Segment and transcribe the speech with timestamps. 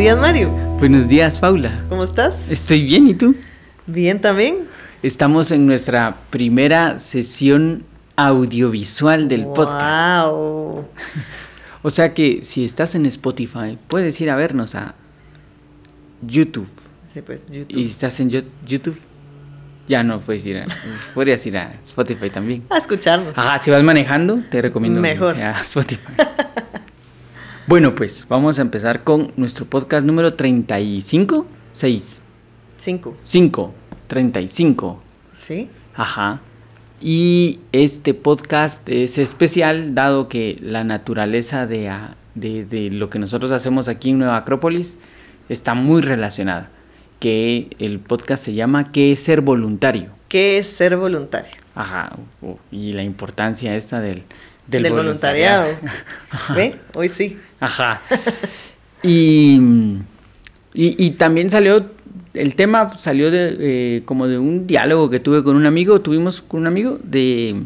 [0.00, 0.48] días, Mario.
[0.78, 1.84] Buenos días, Paula.
[1.90, 2.50] ¿Cómo estás?
[2.50, 3.34] Estoy bien, ¿y tú?
[3.86, 4.60] Bien también.
[5.02, 7.84] Estamos en nuestra primera sesión
[8.16, 10.28] audiovisual del podcast.
[10.30, 10.84] Wow.
[11.82, 14.94] O sea que si estás en Spotify, puedes ir a vernos a
[16.20, 16.68] YouTube.
[17.06, 17.74] Sí, pues Y YouTube.
[17.74, 18.98] si estás en Yo- YouTube,
[19.88, 20.66] ya no puedes ir a...
[21.14, 22.64] podrías ir a Spotify también.
[22.68, 23.36] A escucharnos.
[23.38, 25.32] Ajá, si vas manejando, te recomiendo Mejor.
[25.32, 26.12] que sea Spotify.
[27.70, 32.20] bueno, pues vamos a empezar con nuestro podcast número 35, 6,
[32.78, 33.16] Cinco.
[33.22, 33.74] 5,
[34.08, 35.00] 35.
[35.32, 35.68] Sí.
[35.94, 36.40] Ajá.
[37.00, 41.92] Y este podcast es especial dado que la naturaleza de,
[42.34, 44.98] de- de lo que nosotros hacemos aquí en Nueva Acrópolis
[45.48, 46.70] está muy relacionada.
[47.20, 50.08] Que el podcast se llama ¿Qué es ser voluntario?
[50.28, 51.52] ¿Qué es ser voluntario?
[51.76, 52.16] Ajá.
[52.42, 54.24] o- Y la importancia esta del,
[54.66, 55.68] Del, voluntariado.
[56.30, 56.54] Ajá.
[56.56, 56.74] ¿Ve?
[56.94, 57.38] Hoy sí.
[57.60, 58.00] Ajá.
[59.02, 59.58] Y,
[60.74, 61.86] y, y también salió,
[62.34, 66.42] el tema salió de eh, como de un diálogo que tuve con un amigo, tuvimos
[66.42, 67.62] con un amigo de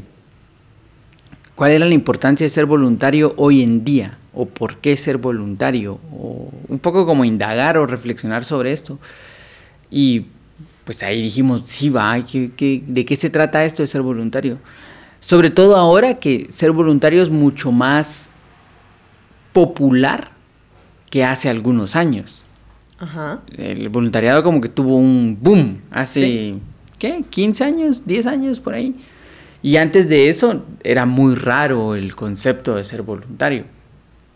[1.57, 5.99] cuál era la importancia de ser voluntario hoy en día, o por qué ser voluntario,
[6.17, 9.01] o un poco como indagar o reflexionar sobre esto.
[9.91, 10.27] Y
[10.85, 14.59] pues ahí dijimos, sí va, ¿qué- qué- de qué se trata esto de ser voluntario?
[15.19, 18.31] Sobre todo ahora que ser voluntario es mucho más
[19.55, 20.33] popular
[21.09, 22.45] que hace algunos años.
[22.99, 23.41] Ajá.
[23.57, 26.59] El voluntariado como que tuvo un boom hace, Sí.
[26.99, 27.25] ¿qué?
[27.31, 28.07] ¿15 años?
[28.07, 28.95] ¿10 años por ahí?
[29.63, 33.65] Y antes de eso era muy raro el concepto de ser voluntario.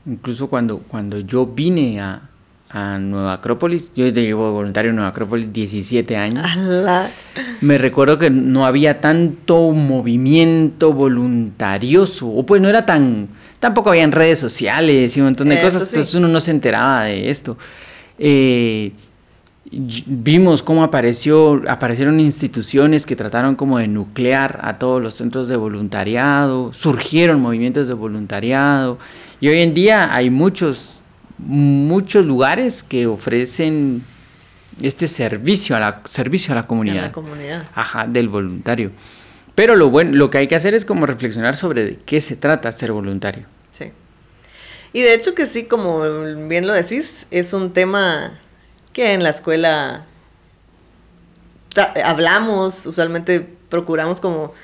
[0.06, 2.22] Incluso cuando, cuando yo vine a,
[2.70, 6.44] a Nueva Acrópolis, yo llevo voluntario en Nueva Acrópolis 17 años.
[6.50, 7.10] Ala.
[7.60, 13.28] Me recuerdo que no había tanto movimiento voluntarioso, o pues no era tan,
[13.60, 15.96] tampoco habían redes sociales y un montón de Eso cosas, sí.
[15.96, 17.56] entonces uno no se enteraba de esto.
[18.19, 18.92] Eh,
[19.70, 25.56] vimos cómo apareció, aparecieron instituciones que trataron como de nuclear a todos los centros de
[25.56, 28.98] voluntariado, surgieron movimientos de voluntariado,
[29.41, 31.00] y hoy en día hay muchos,
[31.38, 34.02] muchos lugares que ofrecen
[34.80, 37.02] este servicio a la, servicio a la comunidad.
[37.02, 37.64] la comunidad.
[37.75, 38.92] Ajá, del voluntario.
[39.58, 42.36] Pero lo bueno, lo que hay que hacer es como reflexionar sobre de qué se
[42.36, 43.46] trata ser voluntario.
[43.72, 43.91] Sí.
[44.92, 46.02] Y de hecho que sí, como
[46.46, 48.38] bien lo decís, es un tema
[48.92, 50.04] que en la escuela
[52.04, 54.54] hablamos, usualmente procuramos como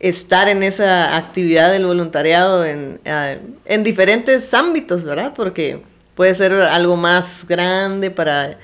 [0.00, 5.34] estar en esa actividad del voluntariado en, en diferentes ámbitos, ¿verdad?
[5.36, 5.82] Porque
[6.14, 8.56] puede ser algo más grande para,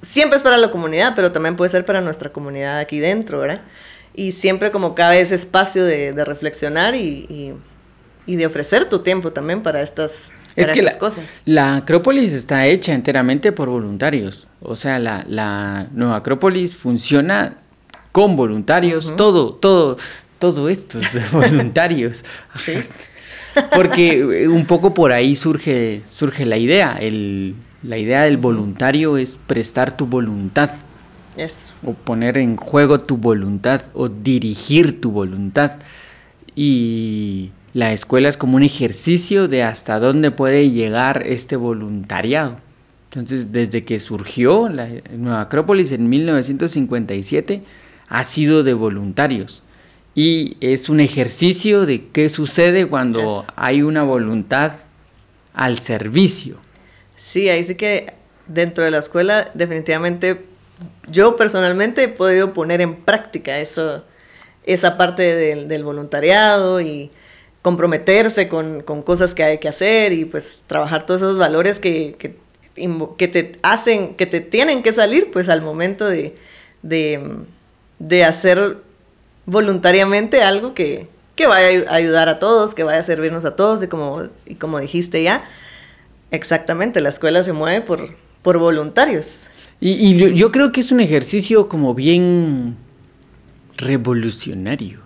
[0.00, 3.60] siempre es para la comunidad, pero también puede ser para nuestra comunidad aquí dentro, ¿verdad?
[4.18, 7.52] Y siempre como cabe ese espacio de, de reflexionar y, y-
[8.26, 11.42] y de ofrecer tu tiempo también para estas, Es para que estas la, cosas.
[11.46, 14.46] la Acrópolis está hecha enteramente por voluntarios.
[14.60, 17.54] O sea, la, la Nueva Acrópolis funciona
[18.12, 19.96] con voluntarios, todo, todo,
[20.38, 22.22] todo esto es de voluntarios.
[22.56, 22.74] Sí.
[23.74, 26.96] Porque eh, un poco por ahí surge, surge la idea.
[27.00, 30.70] El, la idea del voluntario es prestar tu voluntad.
[31.38, 31.72] Eso.
[31.84, 35.72] o poner en juego tu voluntad o dirigir tu voluntad.
[36.54, 42.56] Y la escuela es como un ejercicio de hasta dónde puede llegar este voluntariado.
[43.10, 47.62] Entonces, desde que surgió la Nueva Acrópolis en 1957,
[48.08, 49.62] ha sido de voluntarios.
[50.14, 53.46] Y es un ejercicio de qué sucede cuando Eso.
[53.56, 54.72] hay una voluntad
[55.54, 56.56] al servicio.
[57.16, 58.12] Sí, ahí sí que
[58.46, 60.44] dentro de la escuela definitivamente
[61.08, 64.04] yo personalmente he podido poner en práctica eso,
[64.64, 67.10] esa parte del, voluntariado y
[67.62, 72.16] comprometerse con, con cosas que hay que hacer y pues trabajar todos esos valores que,
[72.18, 72.36] que,
[73.16, 76.36] que te hacen, que te tienen que salir pues al momento de,
[76.82, 77.20] de,
[77.98, 78.76] de hacer
[79.46, 83.82] voluntariamente algo que, que vaya a ayudar a todos, que vaya a servirnos a todos
[83.82, 85.48] y como, y como dijiste ya,
[86.30, 89.48] exactamente, la escuela se mueve por, por voluntarios.
[89.80, 92.76] Y, y yo- yo creo que es un ejercicio como bien
[93.76, 95.00] revolucionario.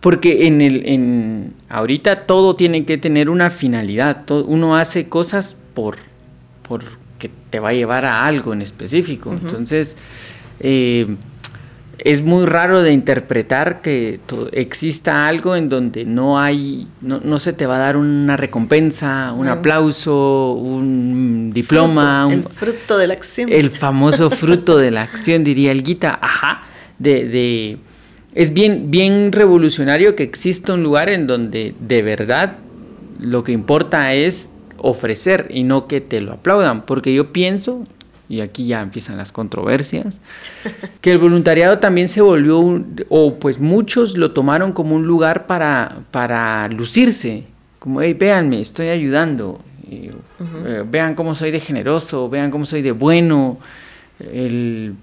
[0.00, 4.24] Porque en el, en, ahorita todo tiene que tener una finalidad.
[4.26, 5.96] to- uno hace cosas por,
[6.66, 6.84] por
[7.18, 9.32] que te va a llevar a algo en específico.
[9.32, 9.96] Entonces,
[10.60, 11.16] eh,
[11.98, 14.20] es muy raro de interpretar que
[14.52, 19.32] exista algo en donde no hay, no, no se te va a dar una recompensa,
[19.32, 23.52] un aplauso, un diploma, Fruto, un- el fruto de la acción.
[23.52, 26.18] el famoso fruto de la acción, diría el Gita.
[26.22, 26.62] Ajá.
[26.98, 27.78] De, de-
[28.34, 32.56] es bien, bien revolucionario que exista un lugar en donde de verdad
[33.20, 36.82] lo que importa es ofrecer y no que te lo aplaudan.
[36.86, 37.84] Porque yo pienso
[38.28, 40.20] y aquí ya empiezan las controversias,
[41.00, 46.00] que el voluntariado también se volvió, o pues muchos lo tomaron como un lugar para,
[46.10, 47.44] para lucirse,
[47.78, 49.60] como, hey, véanme, estoy ayudando,
[49.90, 50.12] eh,
[50.88, 53.58] vean cómo soy de generoso, vean cómo soy de bueno.
[54.18, 54.94] El,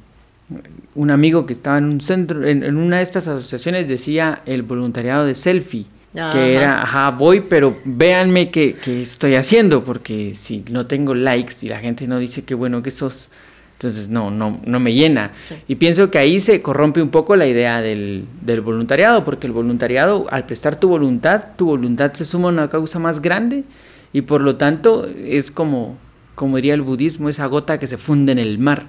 [0.93, 5.25] un amigo que estaba en un centro, en, una de estas asociaciones decía el voluntariado
[5.25, 5.85] de selfie.
[6.31, 11.67] Que era, ajá, voy, pero véanme qué, estoy haciendo, porque si no tengo likes y
[11.67, 13.29] la gente no dice qué bueno que sos,
[13.73, 15.31] entonces no, no, no me llena.
[15.67, 19.51] Y pienso que ahí se corrompe un poco la idea del, del, voluntariado, porque el
[19.51, 23.65] voluntariado, al prestar tu voluntad, tu voluntad se suma a una causa más grande
[24.13, 25.97] y por lo tanto es como,
[26.35, 28.85] como diría el budismo, esa gota que se funde en el mar.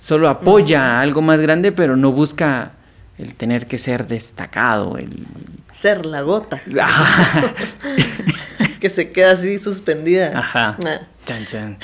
[0.00, 2.72] Solo apoya algo más grande, pero no busca
[3.18, 5.26] el tener que ser destacado, el
[5.70, 6.62] ser la gota.
[8.80, 10.38] que se queda así suspendida.
[10.38, 10.78] Ajá.
[10.86, 11.00] Ah.
[11.24, 11.78] Chan, chan.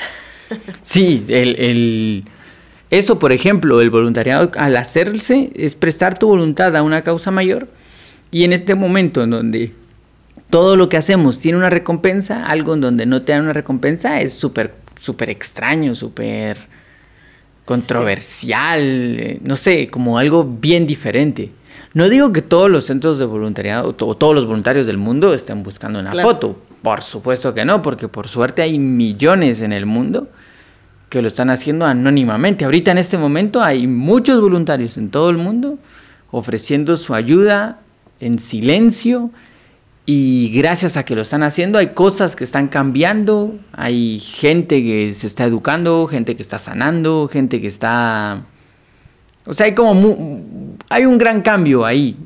[0.83, 2.25] Sí, el,
[2.91, 7.69] eso, por ejemplo, el voluntariado al hacerse es prestar tu voluntad a una causa mayor
[8.31, 9.73] y en este momento en donde
[10.51, 14.21] todo lo que hacemos tiene una recompensa, algo en donde no te dan una recompensa
[14.21, 16.59] es súper, súper extraño, súper
[17.65, 21.51] controversial, eh, no sé, como algo bien diferente.
[21.95, 25.63] No digo que todos los centros de voluntariado o todos los voluntarios del mundo estén
[25.63, 26.57] buscando una foto.
[26.83, 30.29] Por supuesto que no, porque por suerte hay millones en el mundo
[31.09, 32.65] que lo están haciendo anónimamente.
[32.65, 35.79] Ahorita en este momento hay muchos voluntarios en todo el mundo
[36.31, 37.79] ofreciendo su ayuda
[38.19, 39.31] en silencio
[40.07, 45.15] y gracias a que lo están haciendo hay cosas que están cambiando, hay gente que
[45.15, 48.45] se está educando, gente que está sanando, gente que está
[49.47, 50.43] o sea, hay como
[50.89, 52.17] hay un gran cambio ahí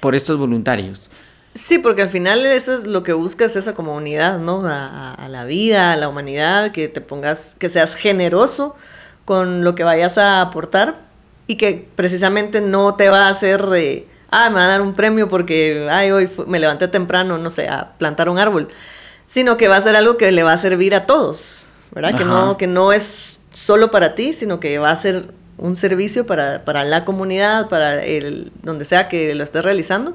[0.00, 1.10] por estos voluntarios.
[1.54, 4.62] Sí, porque al final eso es lo que buscas, esa como unidad, ¿no?
[4.66, 8.76] A, la vida, a la humanidad, que te pongas, que seas generoso
[9.24, 11.00] con lo que vayas a aportar
[11.46, 13.64] y que precisamente no te va a hacer,
[14.30, 17.68] ah, me va a dar un premio porque, ay, hoy me levanté temprano, no sé,
[17.68, 18.68] a plantar un árbol,
[19.26, 22.14] sino que va a ser algo que le va a servir a todos, ¿verdad?
[22.14, 26.26] Que no, que no es solo para ti, sino que va a ser un servicio
[26.26, 30.14] para, la comunidad, para el, donde sea que lo estés realizando,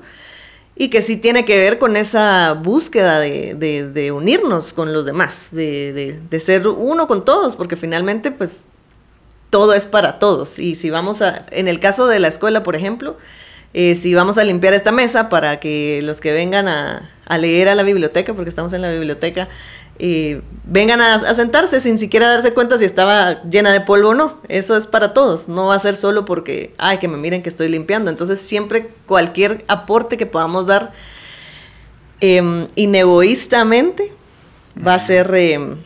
[0.75, 6.39] y que sí tiene que ver con esa búsqueda de, unirnos con los demás, de,
[6.39, 8.67] ser uno con todos, porque finalmente pues
[9.49, 10.59] todo es para todos.
[10.59, 13.17] Y si vamos a, en el caso de la escuela, por ejemplo,
[13.73, 17.69] eh, si vamos a limpiar esta mesa para que los que vengan a, a leer
[17.69, 19.47] a la biblioteca, porque estamos en la biblioteca,
[20.63, 24.37] vengan a, sentarse sin siquiera darse cuenta si estaba llena de polvo o no.
[24.47, 27.49] Eso es para todos, no va a ser solo porque, ay, que me miren que
[27.49, 28.09] estoy limpiando.
[28.09, 30.91] Entonces siempre cualquier aporte que podamos dar
[32.19, 34.11] eh, inegoístamente
[34.75, 35.77] va a ser, em,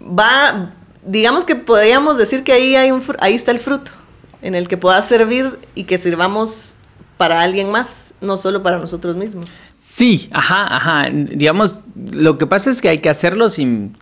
[0.00, 0.72] va,
[1.04, 3.92] digamos que podríamos decir que ahí, hay un, ahí está el fruto,
[4.40, 6.76] en el que pueda servir y que sirvamos
[7.22, 9.62] para alguien más, no solo para nosotros mismos.
[9.70, 11.08] Sí, ajá, ajá.
[11.08, 11.78] Digamos,
[12.10, 13.96] lo que pasa es que hay que hacerlo sin,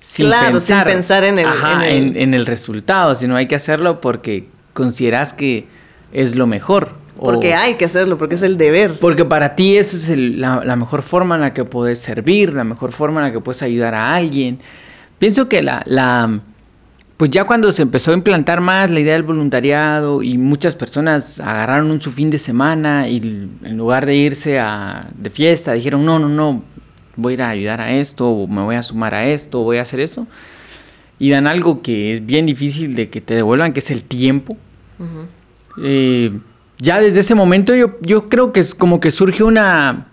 [0.00, 1.48] sin pensar, sin pensar en el,
[2.14, 2.44] en, el...
[2.44, 5.66] resultado, sino hay que hacerlo porque consideras que
[6.12, 6.90] es lo mejor.
[7.18, 8.98] Porque hay que hacerlo, porque es el deber.
[9.00, 12.64] Porque para ti esa es la, la, mejor forma en la que puedes servir, la
[12.64, 14.58] mejor forma en la que puedes ayudar a alguien.
[15.18, 16.40] Pienso que la, la,
[17.18, 21.40] pues ya cuando se empezó a implantar más la idea del voluntariado y muchas personas
[21.40, 23.16] agarraron un su fin de semana y
[23.64, 26.62] en lugar de irse a, de fiesta dijeron, no, no, no,
[27.16, 29.64] voy a ir a ayudar a esto, o me voy a sumar a esto, o
[29.64, 30.28] voy a hacer eso.
[31.18, 34.56] Y dan algo que es bien difícil de que te devuelvan, que es el tiempo.
[35.82, 36.38] Eh,
[36.78, 40.06] ya desde ese momento yo, yo creo que es como que surge una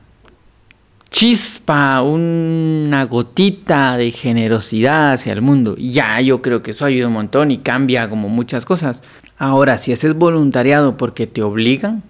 [1.16, 5.78] chispa, una gotita de generosidad hacia el mundo.
[5.78, 9.02] Ya, yo creo que eso ayuda un montón y cambia como muchas cosas.
[9.38, 12.04] Ahora, si haces voluntariado porque te obligan,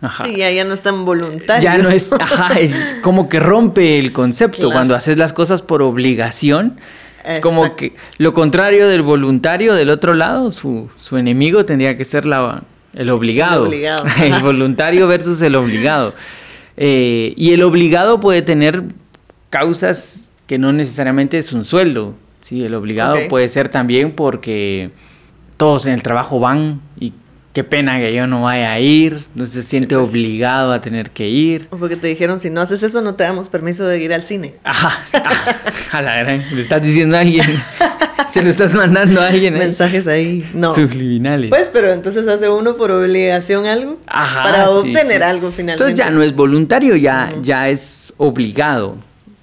[0.00, 0.24] Ajá.
[0.24, 1.62] Sí, ya, no es tan voluntario.
[1.62, 4.72] Ya no es, ajá, es como que rompe el concepto.
[4.72, 6.76] Cuando haces las cosas por obligación,
[7.40, 12.26] como que lo contrario del voluntario del otro lado, su, su enemigo tendría que ser
[12.26, 12.62] la,
[12.94, 13.66] el obligado.
[13.66, 14.04] El, obligado.
[14.22, 16.14] el voluntario versus el obligado.
[16.80, 18.84] Eh, y el obligado puede tener
[19.50, 22.14] causas que no necesariamente es un sueldo.
[22.40, 22.64] ¿sí?
[22.64, 24.90] El obligado puede ser también porque
[25.56, 27.12] todos en el trabajo van y
[27.58, 30.08] qué pena que yo no vaya a ir, no se siente pues.
[30.08, 31.66] obligado a tener que ir.
[31.70, 34.54] Porque te dijeron, si no haces eso no te damos permiso de ir al cine.
[34.62, 34.96] Ajá,
[35.90, 37.48] a la gran, le estás diciendo a alguien.
[38.30, 39.56] Se lo estás mandando a alguien.
[39.56, 39.58] ¿eh?
[39.58, 40.72] Mensajes ahí, no.
[40.72, 41.50] Subliminales.
[41.50, 43.98] Pues, pero entonces hace uno por obligación algo.
[44.06, 45.82] Ajá, para obtener algo finalmente.
[45.82, 48.98] Entonces ya no es voluntario, ya, ya es obligado.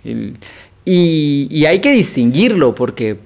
[0.05, 3.17] y, y hay que distinguirlo porque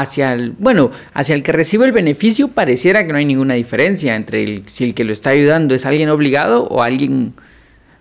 [0.00, 4.14] hacia el, bueno, hacia el que recibe el beneficio pareciera que no hay ninguna diferencia
[4.14, 7.32] entre el, si el que lo está ayudando es alguien obligado o alguien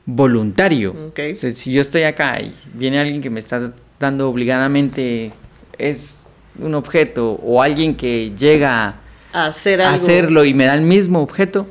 [0.06, 1.14] voluntario.
[1.36, 5.32] si yo estoy acá y viene alguien que me está dando obligadamente
[5.78, 6.26] es
[6.60, 8.96] un objeto o alguien que llega
[9.34, 11.68] a, hacer a hacerlo y me da el mismo objeto,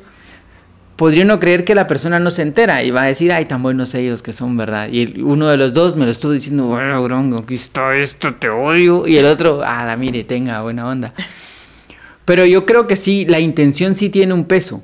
[0.95, 3.61] podría uno creer que la persona no se entera y va a decir, ay, tan
[3.61, 4.89] buenos ellos que son, ¿verdad?
[4.91, 8.49] Y uno de los dos me lo estuvo diciendo, bueno, grongo, aquí está esto, te
[8.49, 9.05] odio.
[9.07, 11.13] Y el otro, ah, la mire, tenga buena onda.
[12.23, 14.83] Pero yo creo que sí, la intención sí tiene un peso.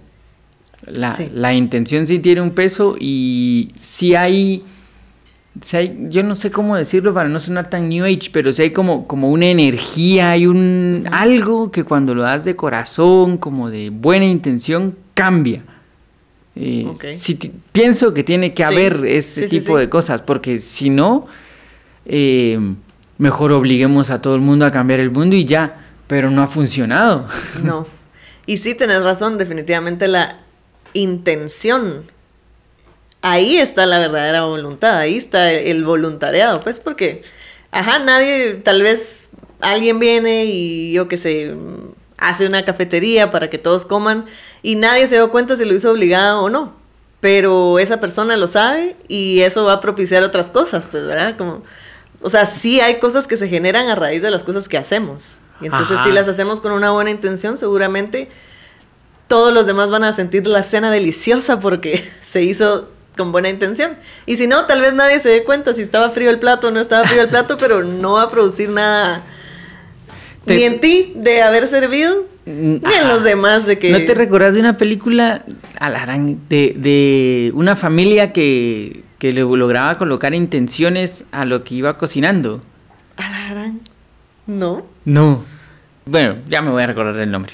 [0.86, 4.64] La, la intención sí tiene un peso y sí hay,
[5.74, 8.72] hay, yo no sé cómo decirlo para no sonar tan New Age, pero sí hay
[8.72, 13.92] como, como una energía, hay un algo que cuando lo das de corazón, como de
[13.92, 15.62] buena intención, cambia
[16.54, 21.28] pienso que tiene que haber ese tipo de cosas, porque si no,
[22.06, 22.60] eh,
[23.18, 26.48] mejor obliguemos a todo el mundo a cambiar el mundo y ya, pero no ha
[26.48, 27.28] funcionado.
[27.64, 27.88] No.
[28.48, 30.40] Y sí, tenés razón, definitivamente la
[30.94, 32.04] intención.
[33.22, 37.22] Ahí está la verdadera voluntad, ahí está el voluntariado, pues porque,
[37.70, 39.30] ajá, nadie, tal vez
[39.62, 41.54] alguien viene y yo qué sé,
[42.22, 44.26] hace una cafetería para que todos coman
[44.62, 46.74] y nadie se dio cuenta si lo hizo obligado o no.
[47.20, 51.36] Pero esa persona lo sabe y eso va a propiciar otras cosas, pues, ¿verdad?
[51.36, 51.64] Como,
[52.22, 55.40] o sea, sí hay cosas que se generan a raíz de las cosas que hacemos.
[55.62, 58.30] Y entonces si las hacemos con una buena intención, seguramente
[59.28, 62.88] todos los demás van a sentir la cena deliciosa porque se hizo
[63.18, 63.98] con buena intención.
[64.28, 66.72] Y si no, tal vez nadie se dé cuenta si estaba frío el plato o
[66.72, 69.24] no estaba frío el plato, pero no va a producir nada
[70.46, 73.92] ni en ti de haber servido, mm, ni en los demás de que...
[73.92, 75.44] ¿No te recordás de una película
[76.50, 82.62] de, de una familia que, que le lograba colocar intenciones a lo que iba cocinando?
[83.18, 83.82] Alarán.
[84.48, 84.86] ¿No?
[85.06, 85.44] No.
[86.06, 87.54] Bueno, ya me voy a recordar el nombre.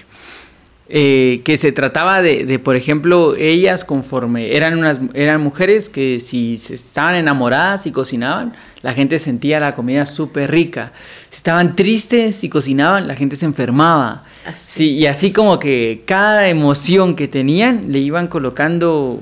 [0.90, 6.22] Eh, que se trataba de, de, por ejemplo, ellas conforme eran unas eran mujeres que
[6.22, 10.92] si estaban enamoradas y cocinaban, la gente sentía la comida súper rica.
[11.30, 14.24] Si estaban tristes y cocinaban, la gente se enfermaba.
[14.56, 19.22] Sí, y así como que cada emoción que tenían le iban colocando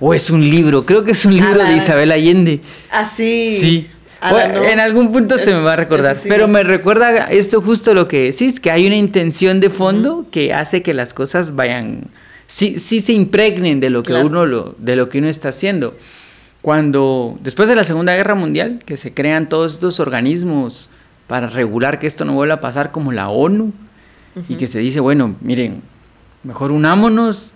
[0.00, 2.60] o es un libro, creo que es un libro de Isabel Allende.
[2.90, 3.58] Así.
[3.60, 3.86] Sí.
[4.22, 8.24] en algún punto se me va a recordar, pero me recuerda esto justo lo que
[8.24, 12.04] decís, que hay una intención de fondo que hace que las cosas vayan,
[12.46, 15.96] sí, sí se impregnen de lo que uno lo, de lo que uno está haciendo.
[16.62, 20.90] Cuando después de la Segunda Guerra Mundial, que se crean todos estos organismos
[21.26, 23.72] para regular que esto no vuelva a pasar como la ONU,
[24.48, 25.82] y que se dice, bueno, miren,
[26.44, 27.52] mejor unámonos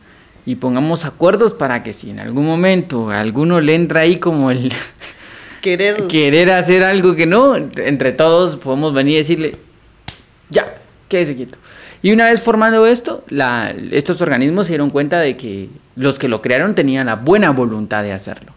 [0.46, 4.50] y pongamos acuerdos para que si en algún momento a alguno le entra ahí como
[4.50, 4.72] el
[5.62, 9.52] querer, querer hacer algo que no, entre todos podemos venir y decirle,
[10.50, 10.64] ya,
[11.08, 11.58] quédese quieto.
[12.02, 13.24] Y una vez formando esto,
[13.90, 18.02] estos organismos se dieron cuenta de que los que lo crearon tenían la buena voluntad
[18.02, 18.52] de hacerlo.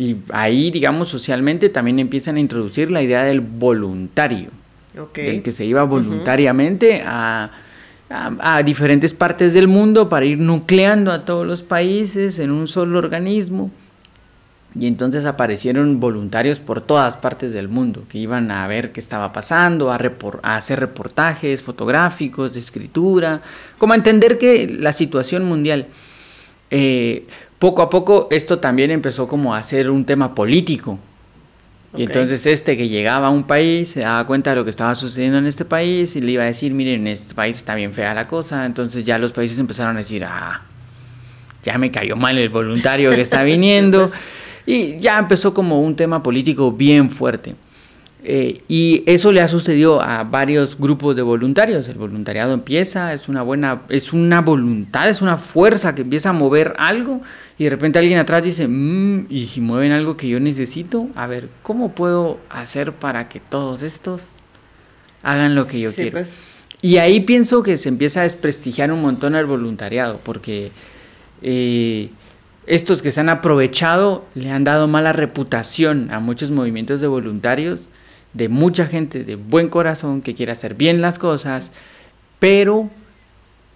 [0.00, 4.48] Y ahí, digamos, socialmente también empiezan a introducir la idea del voluntario,
[5.14, 7.50] del que se iba voluntariamente a,
[8.08, 12.98] a, diferentes partes del mundo para ir nucleando a todos los países en un solo
[12.98, 13.70] organismo
[14.74, 19.34] y entonces aparecieron voluntarios por todas partes del mundo que iban a ver qué estaba
[19.34, 19.98] pasando, a,
[20.56, 23.42] hacer reportajes fotográficos, de escritura,
[23.76, 25.88] como a entender que la situación mundial.
[26.70, 27.26] Eh,
[27.60, 30.98] poco a poco esto también empezó como a ser un tema político.
[31.94, 34.94] Y entonces este que llegaba a un país se daba cuenta de lo que estaba
[34.94, 37.92] sucediendo en este país y le iba a decir, miren, en este país está bien
[37.92, 38.64] fea la cosa.
[38.64, 40.62] Entonces ya los países empezaron a decir, ah,
[41.62, 44.08] ya me cayó mal el voluntario que está viniendo.
[44.08, 44.20] Pues.
[44.64, 47.56] Y ya empezó como un tema político bien fuerte.
[48.22, 51.88] Eh, y eso le ha sucedido a varios grupos de voluntarios.
[51.88, 56.32] El voluntariado empieza, es una buena, es una voluntad, es una fuerza que empieza a
[56.32, 57.20] mover algo
[57.60, 61.26] y de repente alguien atrás dice, mm, y si mueven algo que yo necesito, a
[61.26, 64.32] ver, ¿cómo puedo hacer para que todos estos
[65.22, 66.12] hagan lo que yo quiero?
[66.12, 66.32] Pues.
[66.80, 70.72] Y ahí pienso que se empieza a desprestigiar un montón el voluntariado, porque
[71.42, 72.08] eh,
[72.66, 77.90] estos que se han aprovechado le han dado mala reputación a muchos movimientos de voluntarios,
[78.32, 81.72] de mucha gente de buen corazón que quiere hacer bien las cosas,
[82.38, 82.88] pero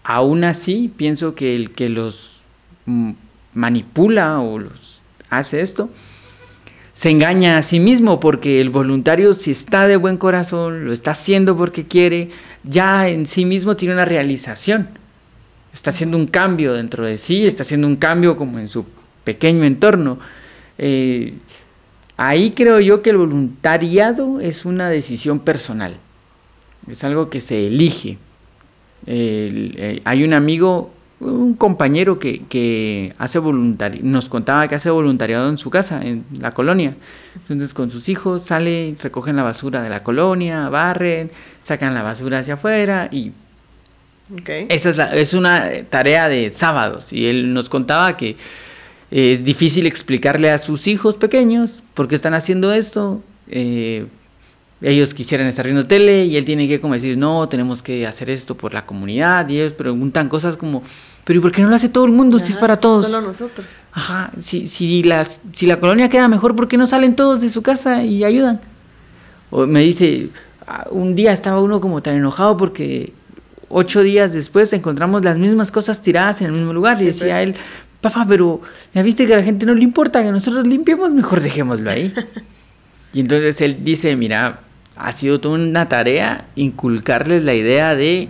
[0.04, 2.40] aún así pienso que el que los
[3.54, 5.88] manipula o los hace esto,
[6.92, 11.12] se engaña a sí mismo porque el voluntario si está de buen corazón, lo está
[11.12, 12.30] haciendo porque quiere,
[12.62, 14.88] ya en sí mismo tiene una realización
[15.74, 18.86] está haciendo un cambio dentro de sí, está haciendo un cambio como en su
[19.24, 20.18] pequeño entorno.
[20.78, 21.34] Eh,
[22.16, 25.96] ahí creo yo que el voluntariado es una decisión personal.
[26.88, 28.18] es algo que se elige.
[29.06, 30.93] Eh, hay un amigo,
[31.24, 36.52] un compañero que, hace voluntariado, nos contaba que hace voluntariado en su casa, en la
[36.52, 36.94] colonia.
[37.36, 41.30] Entonces con sus hijos sale, recogen la basura de la colonia, barren,
[41.62, 43.32] sacan la basura hacia afuera y
[44.68, 47.12] esa es, es una tarea de sábados.
[47.12, 48.36] Y él nos contaba que
[49.10, 53.22] es difícil explicarle a sus hijos pequeños por qué están haciendo esto.
[53.48, 54.06] Eh,
[54.80, 58.28] ellos quisieran estar viendo tele y él tiene que como decir, no, tenemos que hacer
[58.30, 60.82] esto por la comunidad y ellos preguntan cosas como,
[61.24, 63.06] pero ¿y por qué no lo hace todo el mundo si es para todos?
[63.06, 63.66] Solo nosotros.
[63.92, 67.48] Ajá, si, si, las, si la colonia queda mejor, ¿por qué no salen todos de
[67.48, 68.60] su casa y ayudan?
[69.50, 70.28] O me dice,
[70.66, 73.14] ah, un día estaba uno como tan enojado porque
[73.70, 77.48] ocho días después encontramos las mismas cosas tiradas en el mismo lugar y decía pues.
[77.48, 77.54] él,
[78.02, 78.60] papá, pero
[78.92, 82.12] ya viste que a la gente no le importa que nosotros limpiemos, mejor dejémoslo ahí.
[83.14, 84.60] y entonces él dice, mira,
[84.96, 88.28] ha sido toda una tarea inculcarles la idea de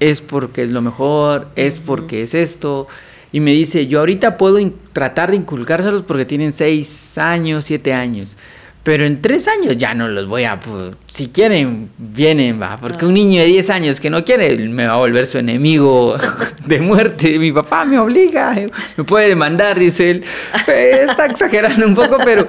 [0.00, 2.88] es porque es lo mejor, es porque es esto.
[3.32, 4.58] Y me dice, yo ahorita puedo
[4.92, 8.36] tratar de inculcárselos porque tienen seis años, siete años.
[8.82, 10.58] Pero en tres años ya no los voy a...
[10.58, 12.78] Pues, si quieren, vienen, va.
[12.80, 16.16] Porque un niño de diez años que no quiere me va a volver su enemigo
[16.66, 17.38] de muerte.
[17.38, 18.56] Mi papá me obliga,
[18.96, 20.24] me puede demandar, dice él.
[20.66, 22.48] Está exagerando un poco, pero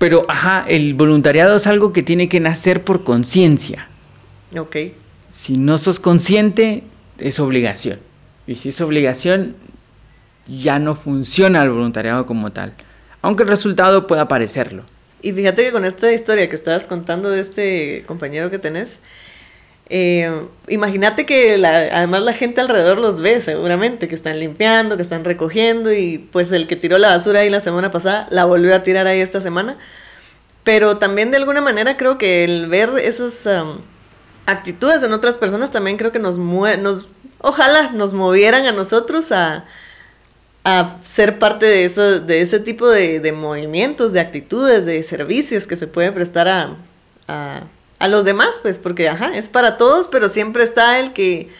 [0.00, 3.86] pero, ajá, el voluntariado es algo que tiene que nacer por conciencia.
[4.56, 4.76] Ok.
[5.30, 6.82] Si no sos consciente,
[7.18, 8.00] es obligación.
[8.46, 9.54] Y si es obligación,
[10.48, 12.74] ya no funciona el voluntariado como tal.
[13.22, 14.82] Aunque el resultado pueda parecerlo.
[15.22, 18.98] Y fíjate que con esta historia que estabas contando de este compañero que tenés,
[19.88, 25.24] eh, imagínate que además la gente alrededor los ve seguramente, que están limpiando, que están
[25.24, 28.82] recogiendo y pues el que tiró la basura ahí la semana pasada la volvió a
[28.82, 29.78] tirar ahí esta semana.
[30.64, 33.46] Pero también de alguna manera creo que el ver esas
[34.50, 37.08] actitudes en otras personas también creo que nos mueve, nos,
[37.40, 39.64] ojalá nos movieran a nosotros a,
[40.64, 45.66] a ser parte de, eso, de ese tipo de, de, movimientos, de actitudes, de servicios
[45.66, 46.76] que se puede prestar a,
[47.28, 47.62] a
[48.00, 51.50] a los demás, pues, porque, ajá, es para todos, pero siempre está el que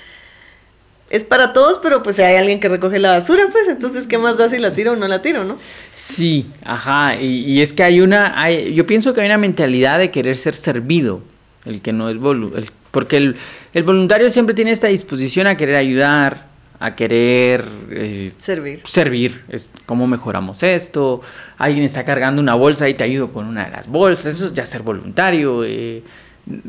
[1.10, 4.16] es para todos, pero pues si hay alguien que recoge la basura, pues entonces, ¿qué
[4.16, 5.58] más da si la tiro o no la tiro, no?
[5.94, 10.10] Sí, ajá, y, es que hay una, hay, yo pienso que hay una mentalidad de
[10.10, 11.20] querer ser servido,
[11.66, 13.36] el que no es voluntario, porque el,
[13.72, 16.50] el voluntario siempre tiene esta disposición a querer ayudar,
[16.80, 18.80] a querer eh, servir.
[18.84, 21.20] Servir, es cómo mejoramos esto.
[21.58, 24.34] Alguien está cargando una bolsa y te ayudo con una de las bolsas.
[24.34, 25.62] Eso es ya ser voluntario.
[25.62, 26.02] Eh,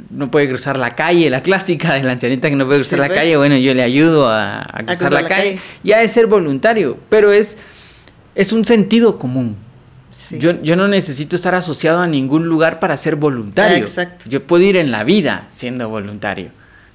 [0.10, 3.08] no puede cruzar la calle, la clásica de la ancianita que no puede cruzar la
[3.08, 3.20] pues.
[3.20, 5.60] calle, bueno, yo le ayudo a, cruzar, la, calle.
[5.82, 7.58] ya es ser voluntario, pero es,
[8.36, 9.56] es un sentido común.
[10.32, 13.86] Yo, yo, no necesito estar asociado a ningún lugar para ser voluntario.
[14.28, 16.50] Yo puedo ir en la vida siendo voluntario.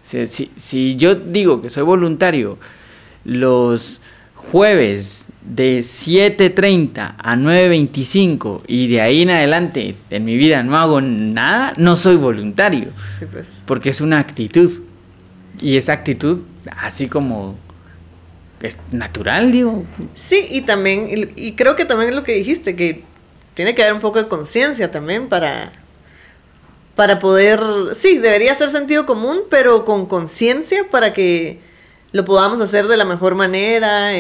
[0.05, 2.59] Si, si yo digo que soy voluntario
[3.25, 4.01] los
[4.35, 11.01] jueves de 7.30 a 9.25 y de ahí en adelante en mi vida no hago
[11.01, 12.89] nada, no soy voluntario.
[13.33, 13.57] Pues.
[13.65, 14.71] Porque es una actitud.
[15.61, 17.57] Y esa actitud, así como
[18.61, 19.85] es natural, digo.
[20.15, 23.03] Sí, y también, y, creo que también es lo que dijiste, que
[23.55, 25.73] tiene que haber un poco de conciencia también para,
[26.95, 27.61] para poder,
[27.95, 31.61] sí, debería ser sentido común, pero con conciencia para que
[32.13, 34.17] lo podamos hacer de la mejor manera,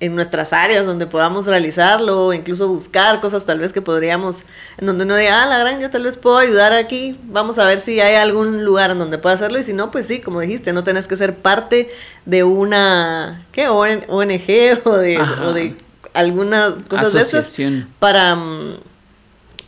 [0.00, 4.44] en nuestras áreas donde podamos realizarlo, incluso buscar cosas tal vez que podríamos,
[4.78, 7.66] en donde uno diga, ah, la gran, yo tal vez puedo ayudar aquí, vamos a
[7.66, 10.40] ver si hay algún lugar en donde pueda hacerlo, y si no, pues sí, como
[10.40, 11.90] dijiste, no tenés que ser parte
[12.24, 13.68] de una, ¿qué?
[13.68, 14.08] ONG
[14.84, 15.76] o de, o de
[16.12, 17.54] algunas cosas de esas
[17.98, 18.36] para,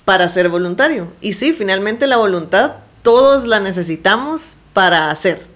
[0.05, 1.09] para ser voluntario.
[1.21, 2.73] Y sí, finalmente la voluntad
[3.07, 5.56] todos la necesitamos para hacer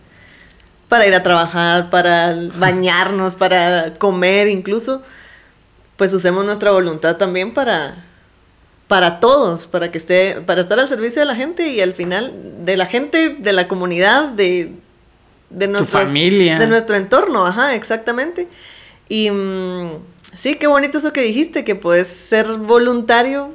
[0.90, 5.02] para ir a trabajar, para bañarnos, para comer incluso,
[5.96, 8.04] pues usemos nuestra voluntad también para,
[8.88, 12.34] para todos, para que esté, para estar al servicio de la gente y al final
[12.64, 14.72] de la gente, de la comunidad, de,
[15.48, 18.48] de nuestra familia, de nuestro entorno, ajá, exactamente.
[19.08, 19.90] Y mm,
[20.34, 23.54] sí, qué bonito eso que dijiste, que puedes ser voluntario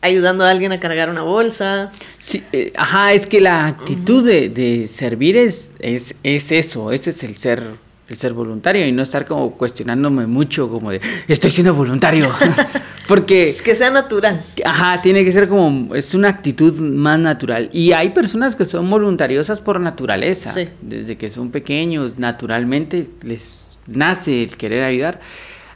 [0.00, 1.90] ayudando a alguien a cargar una bolsa.
[2.18, 7.24] Sí, eh, ajá, es que la actitud de, servir es, es, es, eso, ese es
[7.24, 7.62] el ser,
[8.08, 12.30] el ser voluntario y no estar como cuestionándome mucho como de, estoy siendo voluntario.
[13.06, 13.54] Porque...
[13.64, 14.42] que sea natural.
[14.64, 17.70] Ajá, tiene que ser como, es una actitud más natural.
[17.72, 20.54] Y hay personas que son voluntariosas por naturaleza.
[20.80, 25.20] Desde que son pequeños, naturalmente les nace el querer ayudar.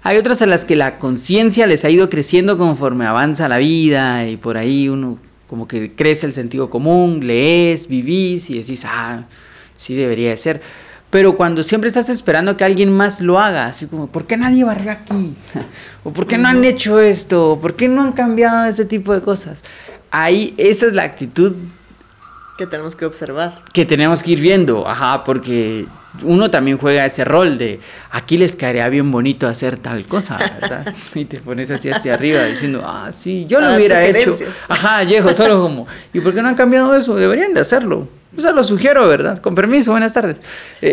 [0.02, 4.26] Hay otras a las que la conciencia les ha ido creciendo conforme avanza la vida
[4.26, 9.24] y por ahí uno como que crece el sentido común, lees, vivís y decís, ah,
[9.76, 10.62] sí debería de ser.
[11.10, 14.62] Pero cuando siempre estás esperando que alguien más lo haga, así como, ¿por qué nadie
[14.62, 15.34] barrió aquí?
[16.04, 17.58] ¿O por qué no han hecho esto?
[17.60, 19.64] ¿Por qué no han cambiado ese tipo de cosas?
[20.12, 21.54] Ahí, esa es la actitud
[22.60, 23.62] que tenemos que observar.
[23.72, 25.86] Que tenemos que ir viendo, ajá, porque
[26.22, 30.94] uno también juega ese rol de aquí les caería bien bonito hacer tal cosa, ¿verdad?
[31.14, 34.36] y te pones así hacia arriba diciendo, ah, sí, yo lo ah, hubiera hecho.
[34.68, 37.14] Ajá, viejo, solo como, ¿y por qué no han cambiado eso?
[37.14, 38.06] Deberían de hacerlo.
[38.36, 39.40] O sea, lo sugiero, ¿verdad?
[39.40, 40.38] Con permiso, buenas tardes.
[40.82, 40.92] Eh,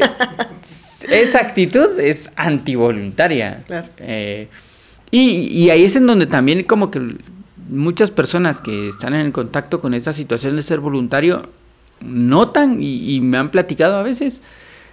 [1.09, 3.65] esa actitud es antivoluntaria.
[3.67, 3.89] Claro.
[3.97, 4.47] Eh,
[5.11, 7.17] y, y ahí es en donde también como que
[7.69, 11.49] muchas personas que están en contacto con esa situación de ser voluntario
[12.01, 14.41] notan y, me han platicado a veces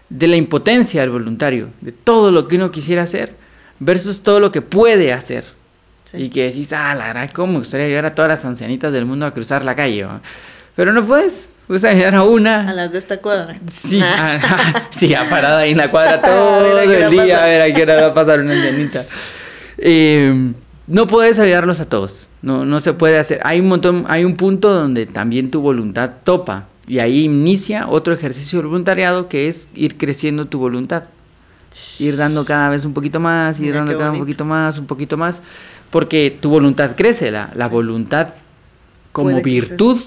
[0.08, 3.34] de la impotencia del voluntario, de todo lo que uno quisiera hacer
[3.78, 5.44] versus todo lo que puede hacer.
[6.12, 9.04] Y que decís, ah, la verdad, ¿cómo me gustaría llegar a todas las ancianitas del
[9.04, 10.06] mundo a cruzar la calle?
[10.76, 12.70] Pero no puedes, puedes ayudar a una.
[12.70, 13.58] A las de esta cuadra.
[13.66, 17.74] Sí, a, sí, a parada ahí en la cuadra todo el día, a ver a
[17.74, 19.04] qué hora va a pasar una ancianita.
[19.76, 20.52] Eh,
[20.87, 22.28] no puedes ayudarlos a todos.
[22.44, 23.40] No, no se puede hacer.
[23.42, 26.66] Hay un montón, hay un punto donde también tu voluntad topa.
[26.87, 31.04] Y ahí inicia otro ejercicio de voluntariado que es ir creciendo tu voluntad.
[31.98, 34.87] Ir dando cada vez un poquito más, ir dando cada vez un poquito más, un
[34.87, 35.40] poquito más.
[35.88, 38.35] Porque tu voluntad crece, la, la voluntad
[39.11, 39.98] como virtud.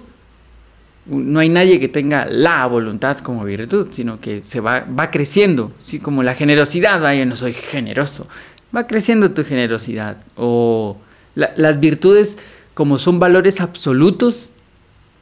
[1.08, 5.72] No hay nadie que tenga la voluntad como virtud, sino que se va, va creciendo.
[5.80, 5.98] ¿sí?
[5.98, 8.28] Como la generosidad, vaya, no soy generoso.
[8.76, 10.18] Va creciendo tu generosidad.
[10.36, 10.98] O
[11.38, 12.38] las virtudes,
[12.74, 14.50] como son valores absolutos,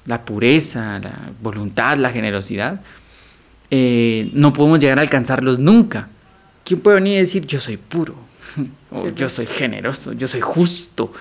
[0.06, 2.82] la pureza, la voluntad, la generosidad,
[3.70, 6.08] eh, no podemos llegar a alcanzarlos nunca.
[6.64, 8.16] ¿Quién puede venir y decir yo soy puro?
[8.92, 11.12] o yo soy generoso, yo soy justo.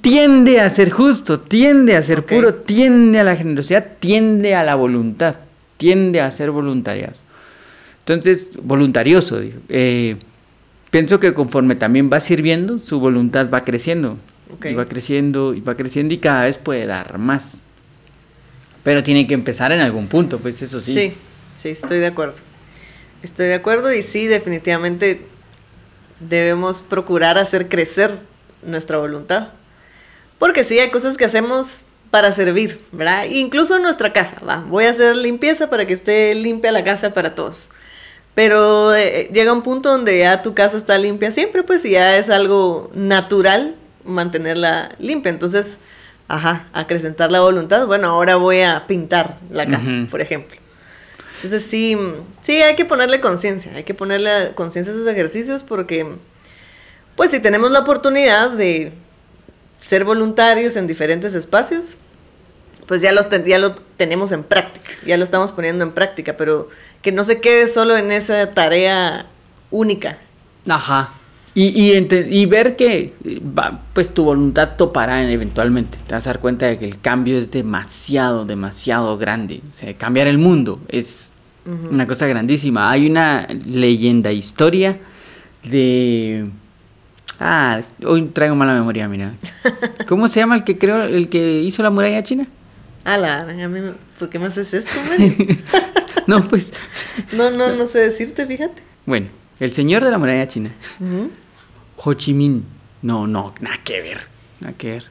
[0.00, 4.74] Tiende a ser justo, tiende a ser puro, tiende a la generosidad, tiende a la
[4.74, 5.36] voluntad,
[5.76, 7.14] tiende a ser voluntariado.
[8.00, 9.60] Entonces, voluntarioso, digo.
[9.68, 10.16] Eh,
[10.92, 14.18] pienso que conforme también va sirviendo, su voluntad va creciendo.
[14.62, 17.62] Y va creciendo y va creciendo y cada vez puede dar más.
[18.84, 20.92] Pero tiene que empezar en algún punto, pues eso sí.
[20.92, 21.14] Sí,
[21.54, 22.34] sí, estoy de acuerdo.
[23.22, 25.22] Estoy de acuerdo y sí, definitivamente
[26.20, 28.12] debemos procurar hacer crecer
[28.62, 29.48] nuestra voluntad.
[30.38, 33.24] Porque sí, hay cosas que hacemos para servir, ¿verdad?
[33.24, 34.60] Incluso en nuestra casa, va.
[34.68, 37.70] Voy a hacer limpieza para que esté limpia la casa para todos.
[38.34, 42.30] Pero eh, llega un punto donde ya tu casa está limpia siempre, pues ya es
[42.30, 45.30] algo natural mantenerla limpia.
[45.30, 45.78] Entonces,
[46.28, 47.86] ajá, acrecentar la voluntad.
[47.86, 50.56] Bueno, ahora voy a pintar la casa, por ejemplo.
[51.36, 51.98] Entonces sí,
[52.40, 56.06] sí hay que ponerle conciencia, hay que ponerle conciencia a esos ejercicios porque,
[57.16, 58.92] pues si tenemos la oportunidad de
[59.80, 61.96] ser voluntarios en diferentes espacios,
[62.86, 66.68] pues ya, los ya lo tenemos en práctica, ya lo estamos poniendo en práctica, pero
[67.02, 69.26] que no se quede solo en esa tarea
[69.70, 70.18] única.
[70.68, 71.10] Ajá.
[71.54, 73.12] Y, y, ver que
[73.92, 75.98] pues tu voluntad topará eventualmente.
[76.06, 79.60] Te vas a dar cuenta de que el cambio es demasiado, demasiado grande.
[79.70, 81.34] O sea, cambiar el mundo es
[81.90, 82.90] una cosa grandísima.
[82.90, 84.98] Hay una leyenda, historia
[85.62, 86.48] de...
[87.38, 89.34] Ah, hoy traigo mala memoria, mira.
[90.08, 92.46] ¿Cómo se llama el que creo, el que hizo la muralla china?
[93.04, 93.80] Ah, la, a mí,
[94.18, 94.92] ¿por qué me haces esto,
[96.26, 96.72] no, pues.
[97.32, 98.82] no, no, no sé decirte, fíjate.
[99.06, 99.28] Bueno,
[99.60, 100.72] el señor de la muralla china.
[101.96, 102.64] Ho Chi Minh.
[103.02, 104.20] No, no, nada que ver.
[104.60, 105.04] Nada que ver.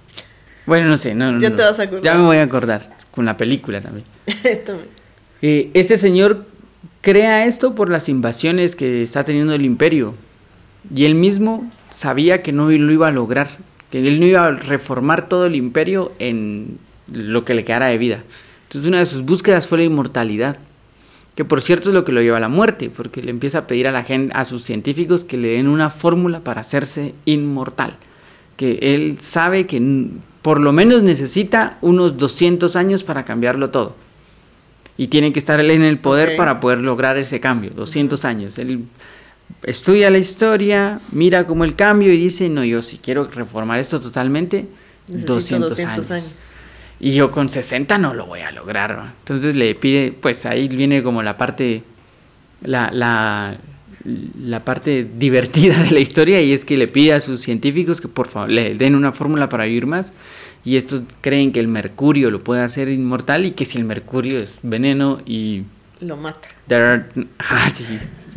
[0.66, 1.40] Bueno, no sé, no, no.
[1.40, 2.04] Ya te vas a acordar.
[2.04, 2.98] Ya me voy a acordar.
[3.12, 4.06] Con la película también.
[5.42, 6.46] Eh, este señor
[7.02, 10.16] crea esto por las invasiones que está teniendo el imperio.
[10.94, 13.50] Y él mismo sabía que no lo iba a lograr.
[13.90, 16.80] Que él no iba a reformar todo el imperio en
[17.12, 18.24] lo que le quedara de vida.
[18.64, 20.58] Entonces una de sus búsquedas fue la inmortalidad,
[21.36, 23.68] que por cierto es lo que lo lleva a la muerte, porque le empieza a
[23.68, 27.96] pedir a la gente, a sus científicos que le den una fórmula para hacerse inmortal,
[28.58, 29.82] que él sabe que
[30.42, 33.96] por lo menos necesita unos 200 años para cambiarlo todo.
[34.98, 38.58] Y tiene que estar él en el poder para poder lograr ese cambio, 200 años.
[38.60, 38.86] Él
[39.64, 44.00] estudia la historia, mira como el cambio y dice, no, yo si quiero reformar esto
[44.00, 44.68] totalmente,
[45.08, 46.36] 200, años.
[47.04, 49.14] Y yo con 60 no lo voy a lograr.
[49.20, 51.82] Entonces le pide, pues ahí viene como la parte,
[52.62, 53.58] la, la,
[54.40, 58.08] la, parte divertida de la historia y es que le pide a sus científicos que
[58.08, 60.14] por favor le den una fórmula para vivir más.
[60.64, 64.38] Y estos creen que el mercurio lo puede hacer inmortal y que si el mercurio
[64.38, 65.64] es veneno y...
[66.02, 66.48] Lo mata.
[67.40, 67.86] ah, sí,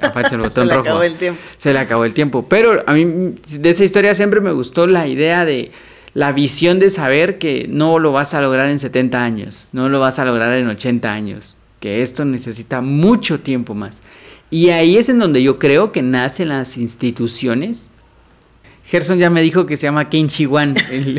[0.00, 1.40] el botón se le acabó el tiempo.
[1.58, 2.48] Se le acabó el tiempo.
[2.48, 5.70] Pero a mí de esa historia siempre me gustó la idea de
[6.14, 9.98] la visión de saber que no lo vas a lograr en 70 años, no lo
[10.00, 14.00] vas a lograr en 80 años, que esto necesita mucho tiempo más.
[14.50, 17.88] Y ahí es en donde yo creo que nacen las instituciones.
[18.86, 20.76] Gerson ya me dijo que se llama Ken Chiwan.
[20.90, 21.18] El,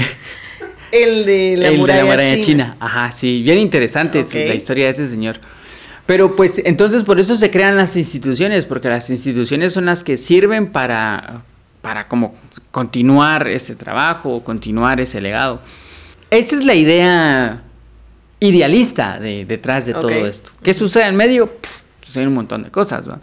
[0.91, 2.77] el de la muralla, china.
[2.79, 5.41] Ajá, sí, bien interesante la historia de ese señor.
[6.05, 10.15] Pero pues entonces por eso se crean las instituciones, porque las instituciones son las que
[10.15, 11.43] sirven para,
[11.85, 12.33] para como
[12.71, 15.61] continuar ese trabajo, continuar ese legado.
[16.31, 17.61] Esa es la idea
[18.39, 20.49] idealista de, detrás de todo esto.
[20.63, 21.47] ¿Qué sucede en medio?
[22.01, 23.19] suceden un montón de cosas, ¿no?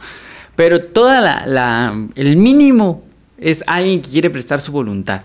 [0.54, 3.02] Pero toda la, el mínimo
[3.36, 5.22] es alguien que quiere prestar su voluntad.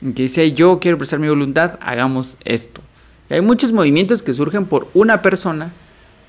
[0.00, 2.80] Que dice, yo quiero prestar mi voluntad, hagamos esto.
[3.30, 5.70] hay muchos movimientos que surgen por una persona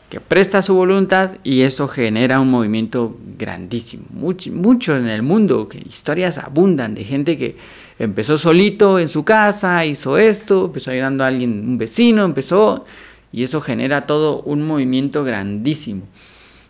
[0.10, 4.06] que presta su voluntad y eso genera un movimiento grandísimo.
[4.12, 7.58] Mucho, en el mundo, que historias abundan de gente que
[8.00, 12.86] empezó solito en su casa, hizo esto, empezó ayudando a alguien, un vecino, empezó
[13.34, 16.04] y eso genera todo un movimiento grandísimo.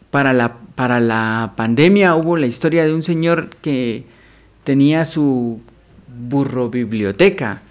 [0.10, 4.06] Para la, para la pandemia hubo la historia de un señor que
[4.64, 5.62] tenía su
[6.08, 7.62] burro biblioteca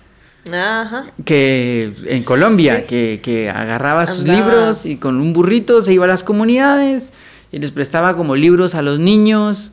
[1.24, 6.22] que en Colombia, que, agarraba sus libros y con un burrito se iba a las
[6.22, 7.12] comunidades
[7.52, 9.72] y les prestaba como libros a los niños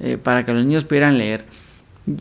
[0.00, 1.44] eh, para que los niños pudieran leer.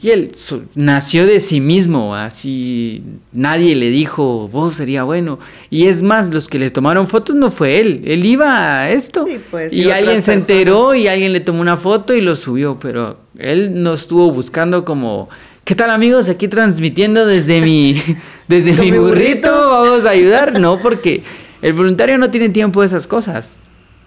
[0.01, 0.31] Y él
[0.75, 5.39] nació de sí mismo, así nadie le dijo, vos sería bueno.
[5.69, 9.25] Y es más, los que le tomaron fotos no fue él, él iba a esto.
[9.49, 13.17] Pues, y, alguien se enteró y alguien le tomó una foto y lo subió, pero
[13.37, 15.29] él no estuvo buscando como
[15.69, 16.27] ¿Qué tal amigos?
[16.29, 18.01] Aquí transmitiendo desde mi,
[18.47, 20.59] desde mi burrito, vamos a ayudar.
[20.59, 21.21] No, porque
[21.61, 23.55] el voluntario no tiene tiempo de esas cosas.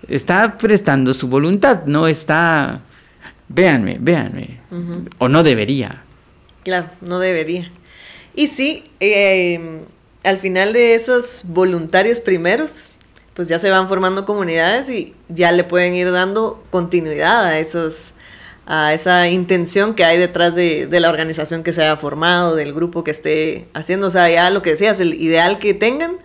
[0.08, 2.80] Está prestando su voluntad, no está...
[3.46, 4.58] Véanme, véanme.
[5.18, 6.02] O no debería.
[6.64, 7.70] Claro, no debería.
[8.34, 9.82] Y sí, eh,
[10.24, 12.90] al final de esos voluntarios primeros,
[13.34, 18.11] pues ya se van formando comunidades y ya le pueden ir dando continuidad a esos
[18.66, 23.04] a esa intención que hay detrás de, la organización que se haya formado, del grupo
[23.04, 24.06] que esté haciendo.
[24.06, 26.16] O sea, ya lo que decías, el ideal que tengan,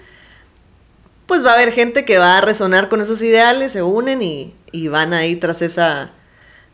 [1.26, 4.54] pues va a haber gente que va a resonar con esos ideales, se unen y,
[4.89, 6.12] van ahí tras esa,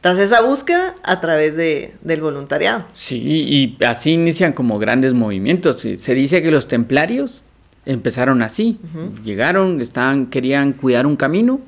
[0.02, 2.86] tras esa búsqueda a través de, del voluntariado.
[2.92, 5.80] Sí, y así inician como grandes movimientos.
[5.80, 7.44] Se dice que los templarios
[7.86, 8.80] empezaron así,
[9.24, 11.62] llegaron, estaban, querían cuidar un camino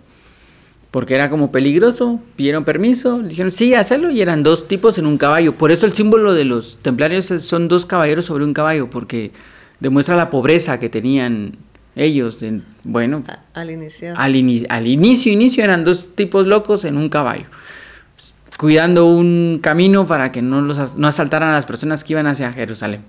[0.96, 5.18] porque era como peligroso, pidieron permiso, dijeron sí, hacerlo y eran dos tipos en un
[5.18, 5.52] caballo.
[5.52, 9.34] Por eso el símbolo de los templarios son dos caballeros sobre un caballo, porque
[9.82, 11.58] demuestra la pobreza que tenían
[11.98, 12.40] ellos.
[12.86, 14.14] bueno, al inicio.
[14.16, 14.38] Al,
[14.88, 17.48] inicio, inicio eran dos tipos locos en un caballo,
[18.58, 22.54] cuidando un camino para que no, los, no asaltaran a las personas que iban hacia
[22.54, 23.02] Jerusalén.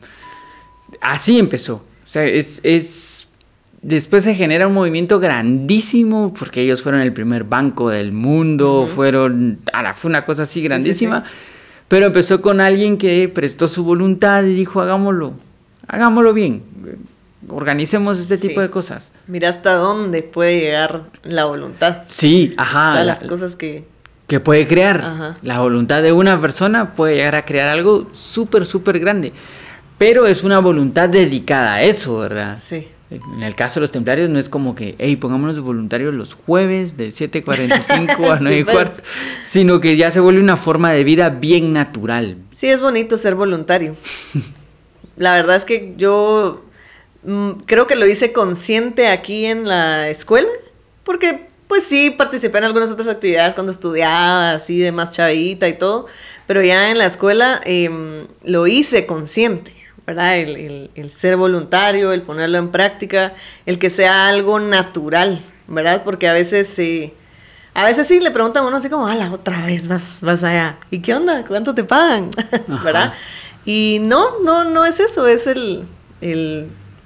[1.00, 1.84] Así empezó.
[2.04, 3.15] O sea, es, es
[3.86, 9.60] Después se genera un movimiento grandísimo, porque ellos fueron el primer banco del mundo, fueron,
[9.72, 11.22] ahora fue una cosa así grandísima,
[11.86, 15.34] pero empezó con alguien que prestó su voluntad y dijo, hagámoslo,
[15.86, 16.64] hagámoslo bien,
[17.46, 19.12] organicemos este tipo de cosas.
[19.28, 21.98] Mira hasta dónde puede llegar la voluntad.
[22.06, 22.90] Sí, ajá.
[22.90, 23.84] Todas las cosas que...
[24.26, 25.36] Que puede crear.
[25.42, 29.32] La voluntad de una persona puede llegar a crear algo súper, súper grande.
[29.96, 32.58] Pero es una voluntad dedicada a eso, ¿verdad?
[32.60, 32.88] Sí.
[33.08, 36.34] En el caso de los templarios no es como que, hey, pongámonos de voluntarios los
[36.34, 38.74] jueves de 7.45 a 9 y pues.
[38.74, 39.02] cuarto,
[39.44, 42.36] sino que ya se vuelve una forma de vida bien natural.
[42.50, 43.94] Sí, es bonito ser voluntario.
[45.16, 46.64] la verdad es que yo
[47.22, 50.48] mm, creo que lo hice consciente aquí en la escuela,
[51.04, 55.74] porque pues sí, participé en algunas otras actividades cuando estudiaba, así de más chavita y
[55.74, 56.06] todo,
[56.46, 59.75] pero ya en la escuela em, lo hice consciente.
[60.06, 60.38] ¿Verdad?
[60.38, 63.34] El, ser voluntario, el ponerlo en práctica,
[63.66, 66.02] el que sea algo natural, ¿verdad?
[66.04, 67.12] Porque a veces sí,
[67.74, 70.78] a veces sí le preguntan a uno así como, la otra vez vas, vas allá.
[70.90, 71.44] ¿Y qué onda?
[71.44, 72.30] ¿Cuánto te pagan?
[72.84, 73.14] ¿Verdad?
[73.64, 75.84] Y no, no, no es eso, es el,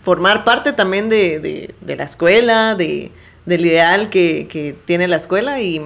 [0.05, 3.11] formar parte también de, la escuela, de,
[3.47, 5.81] del ideal que, tiene la escuela y,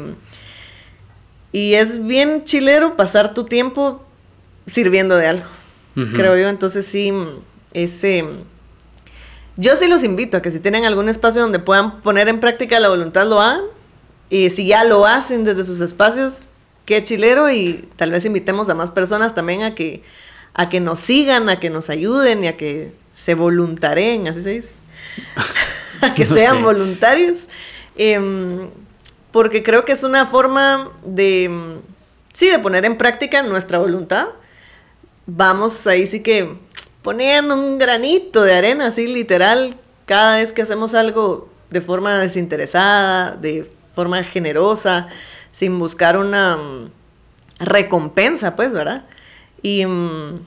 [1.52, 4.02] y es bien chilero pasar tu tiempo
[4.66, 5.63] sirviendo de algo
[5.94, 6.48] creo yo.
[6.48, 7.12] Entonces sí,
[7.72, 8.24] ese...
[9.56, 12.80] Yo sí los invito a que si tienen algún espacio donde puedan poner en práctica
[12.80, 13.62] la voluntad, lo hagan.
[14.28, 16.44] Y si ya lo hacen desde sus espacios,
[16.86, 17.50] qué chilero.
[17.50, 20.02] Y tal vez invitemos a más personas también a que,
[20.54, 24.50] a que nos sigan, a que nos ayuden y a que se voluntaren, así se
[24.50, 24.70] dice.
[26.00, 27.48] a que sean voluntarios.
[27.96, 28.68] Em,
[29.30, 31.78] porque creo que es una forma de,
[32.32, 34.28] sí, de poner en práctica nuestra voluntad
[35.26, 36.56] vamos ahí sí que
[37.02, 43.32] poniendo un granito de arena, así literal, cada vez que hacemos algo de forma desinteresada,
[43.32, 45.08] de forma generosa,
[45.52, 46.90] sin buscar una mm,
[47.60, 49.04] recompensa, pues, ¿verdad?
[49.62, 50.40] Y, mm,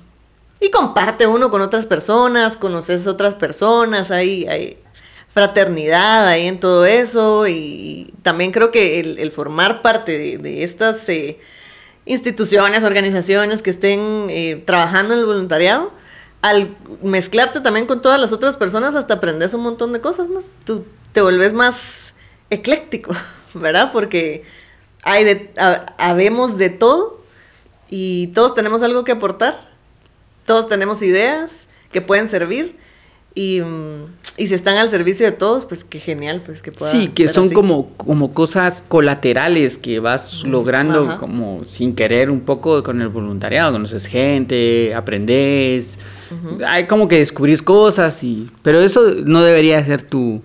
[0.60, 4.78] y comparte uno con otras personas, conoces otras personas, hay, hay
[5.38, 11.40] fraternidad ahí en todo eso y también creo que el, formar parte de, estas eh,
[12.08, 15.92] instituciones, organizaciones que estén eh, trabajando en el voluntariado,
[16.42, 20.52] al mezclarte también con todas las otras personas, hasta aprendes un montón de cosas más.
[20.66, 22.16] Tú te vuelves más
[22.50, 23.14] ecléctico,
[23.54, 23.92] ¿verdad?
[23.92, 24.44] Porque
[25.04, 25.52] hay
[25.98, 27.22] habemos de todo
[27.90, 29.70] y todos tenemos algo que aportar,
[30.46, 32.78] todos tenemos ideas que pueden servir
[33.38, 33.62] y,
[34.36, 37.30] y, si están al servicio de todos, pues qué genial, pues que pueda Sí, que
[37.30, 43.10] son como, como cosas colaterales que vas logrando como sin querer un poco con el
[43.10, 46.00] voluntariado, conoces gente, aprendes,
[46.66, 48.50] hay como que descubrís cosas y...
[48.64, 50.42] Pero eso no debería ser tu,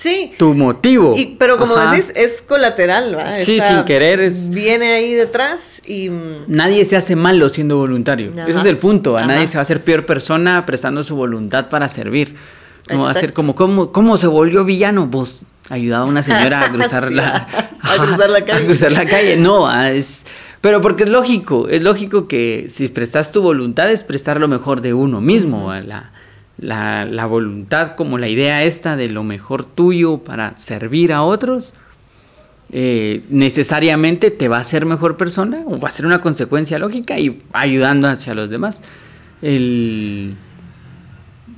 [0.00, 0.32] Sí.
[0.38, 1.14] Tu motivo.
[1.38, 3.38] pero como decís, es colateral, ¿va?
[3.38, 4.48] Sí, sin querer es...
[4.48, 6.08] Viene ahí detrás y...
[6.08, 8.32] Mm, nadie se hace malo siendo voluntario.
[8.48, 9.18] Ese es el punto.
[9.18, 12.34] A nadie se va a hacer peor persona prestando su voluntad para servir.
[12.88, 15.06] No va a ser como, ¿cómo, ¿cómo se volvió villano?
[15.06, 17.46] Vos ayudaba a una señora a cruzar, la,
[17.82, 18.62] a, cruzar la calle.
[18.62, 19.36] A cruzar la calle.
[19.36, 20.24] No, es...
[20.62, 24.80] Pero porque es lógico, es lógico que si prestas tu voluntad es prestar lo mejor
[24.80, 25.70] de uno mismo.
[25.70, 26.10] a
[26.60, 31.72] La, voluntad como la idea esta de lo mejor tuyo para servir a otros,
[32.72, 37.18] eh, necesariamente te va a hacer mejor persona o va a ser una consecuencia lógica
[37.18, 38.82] y ayudando hacia los demás.
[39.42, 40.34] El,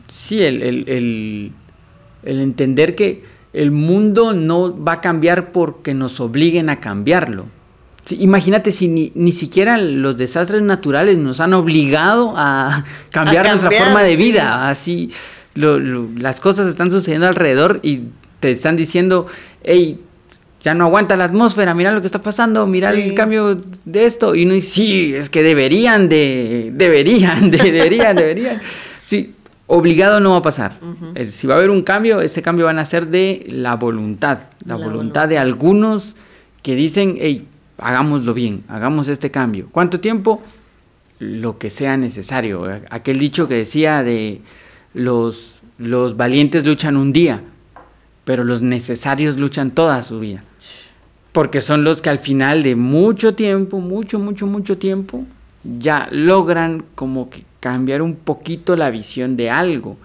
[0.06, 6.80] sí, el, el entender que el mundo no va a cambiar porque nos obliguen a
[6.80, 7.46] cambiarlo
[8.10, 14.16] imagínate si ni, siquiera los desastres naturales nos han obligado a cambiar, nuestra forma de
[14.16, 14.68] vida.
[14.68, 15.12] Así
[15.54, 18.04] las cosas están sucediendo alrededor y
[18.40, 19.26] te están diciendo,
[19.62, 20.00] hey,
[20.62, 24.34] ya no aguanta la atmósfera, mira lo que está pasando, mira el cambio de esto.
[24.34, 28.62] Y no dice, sí, es que deberían de, deberían, deberían, deberían.
[29.02, 29.34] Sí,
[29.66, 30.78] obligado no va a pasar.
[31.28, 34.76] Si va a haber un cambio, ese cambio va a nacer de la voluntad, la,
[34.76, 36.14] voluntad de algunos
[36.62, 37.46] que dicen, hey,
[37.82, 39.68] hagámoslo bien, hagamos este cambio.
[39.70, 40.42] ¿Cuánto tiempo?
[41.18, 42.66] Lo que sea necesario.
[42.90, 44.40] Aquel dicho que decía de
[44.94, 47.42] los, los valientes luchan un día,
[48.24, 50.44] pero los necesarios luchan toda su vida.
[51.32, 55.24] Porque son los que al final de mucho tiempo, mucho, mucho, mucho tiempo,
[55.64, 59.96] ya logran como que cambiar un poquito la visión de algo.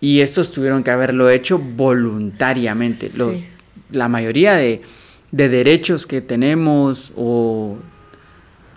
[0.00, 3.08] Y estos tuvieron que haberlo hecho voluntariamente.
[3.16, 3.44] Los,
[3.90, 4.82] la mayoría de,
[5.32, 7.76] de derechos que tenemos o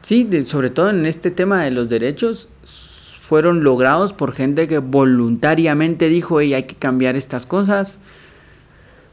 [0.02, 6.10] sí, sobre todo en este tema de los derechos fueron logrados por gente que voluntariamente
[6.10, 7.98] dijo, hey, hay que cambiar estas cosas,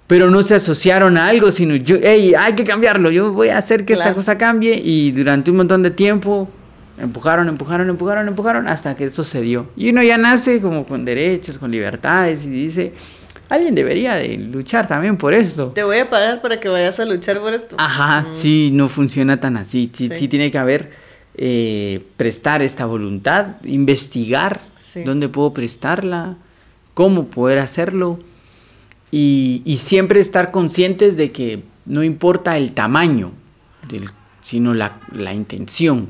[0.09, 3.59] pero no se asociaron a algo, sino yo, hey, hay que cambiarlo, yo voy a
[3.59, 6.49] hacer que esta cosa cambie y durante un montón de tiempo
[6.99, 9.69] empujaron, empujaron, empujaron, empujaron hasta que esto se dio.
[9.77, 12.95] Y uno ya nace como con derechos, con libertades y dice,
[13.49, 15.69] alguien debería de luchar también por esto.
[15.69, 17.77] Te voy a pagar para que vayas a luchar por esto.
[17.79, 19.91] Ajá, sí, no funciona tan así.
[19.93, 20.91] Sí, tiene que haber,
[21.35, 24.61] eh, prestar esta voluntad, investigar
[25.05, 26.37] dónde puedo prestarla,
[26.95, 28.19] cómo poder hacerlo
[29.11, 33.33] y, siempre estar conscientes de que no importa el tamaño,
[34.43, 34.99] sino la,
[35.33, 36.09] intención.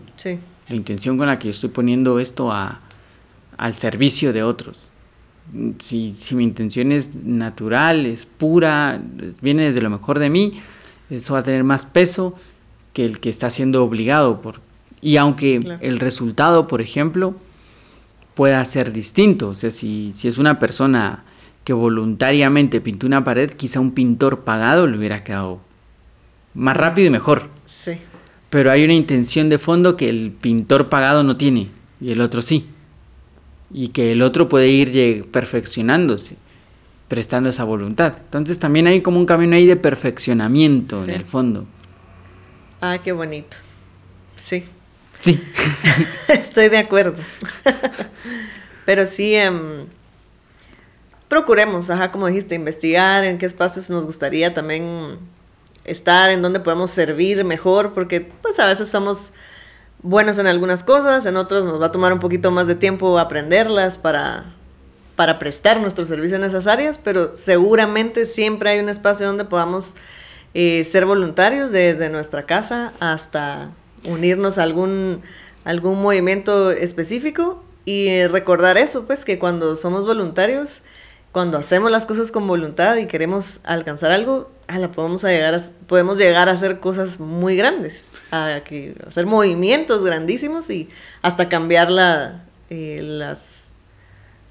[0.68, 4.88] La intención con la que yo estoy poniendo esto al servicio de otros
[5.78, 9.00] si, si mi intención es natural, es pura,
[9.40, 10.61] viene desde lo mejor de mí,
[11.11, 12.34] eso va a tener más peso
[12.92, 14.61] que el que está siendo obligado por...
[15.00, 17.37] Y aunque el resultado, por ejemplo,
[18.34, 21.24] pueda ser distinto, o sea, si, si es una persona
[21.62, 25.60] que voluntariamente pintó una pared, quizá un pintor pagado le hubiera quedado
[26.54, 27.48] más rápido y mejor.
[27.64, 27.92] Sí.
[28.50, 31.68] Pero hay una intención de fondo que el pintor pagado no tiene
[32.00, 32.66] y el otro sí
[33.71, 36.37] y que el otro puede ir perfeccionándose,
[37.08, 38.14] prestando esa voluntad.
[38.25, 41.66] Entonces también hay como un camino ahí de perfeccionamiento en el fondo.
[42.81, 43.56] Ah, qué bonito.
[44.37, 44.64] Sí.
[45.21, 45.42] Sí.
[46.29, 47.23] Estoy de acuerdo.
[48.87, 49.87] Pero sí, em,
[51.29, 55.19] procuremos, ajá, como dijiste, investigar en qué espacios nos gustaría también
[55.85, 59.33] estar, en dónde podemos servir mejor, porque pues a veces somos
[60.03, 63.19] buenos en algunas cosas, en otros nos va a tomar un poquito más de tiempo
[63.19, 64.55] aprenderlas para,
[65.17, 69.96] para prestar nuestros servicios en esas áreas, pero seguramente siempre hay un espacio donde podamos
[70.55, 73.71] eh, ser voluntarios desde nuestra casa hasta
[74.05, 75.23] unirnos a algún,
[75.65, 80.83] algún movimiento específico y recordar eso, pues que cuando somos voluntarios,
[81.33, 86.18] cuando hacemos las cosas con voluntad y queremos alcanzar algo, la podemos, llegar a, podemos
[86.18, 90.88] llegar a hacer cosas muy grandes, a, que, hacer movimientos grandísimos y
[91.22, 93.72] hasta cambiar la, eh, las,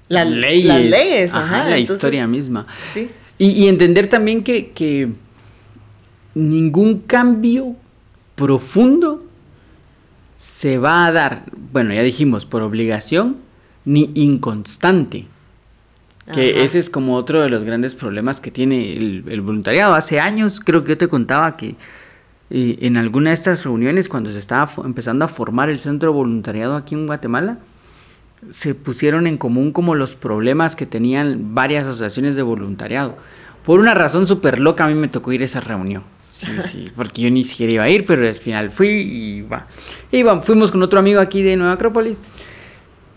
[0.08, 2.66] las leyes, la historia misma.
[2.92, 3.10] Sí.
[3.38, 5.08] Y, entender también que, que
[6.34, 7.76] ningún cambio
[8.34, 9.24] profundo
[10.38, 13.36] se va a dar, bueno, ya dijimos, por obligación,
[13.84, 15.26] ni inconstante.
[16.32, 19.94] Que ese es como otro de los grandes problemas que tiene el, voluntariado.
[19.94, 21.76] Hace años creo que yo te contaba que
[22.50, 26.76] eh, en alguna de estas reuniones, cuando se estaba empezando a formar el centro voluntariado
[26.76, 27.58] aquí en Guatemala,
[28.52, 33.16] se pusieron en común como los problemas que tenían varias asociaciones de voluntariado.
[33.64, 36.02] Por una razón súper loca a mí me tocó ir a esa reunión.
[36.30, 39.66] Sí, sí, porque yo ni siquiera iba a ir, pero al final fui y va.
[40.12, 42.22] Y fuimos con otro amigo aquí de Nueva Acrópolis.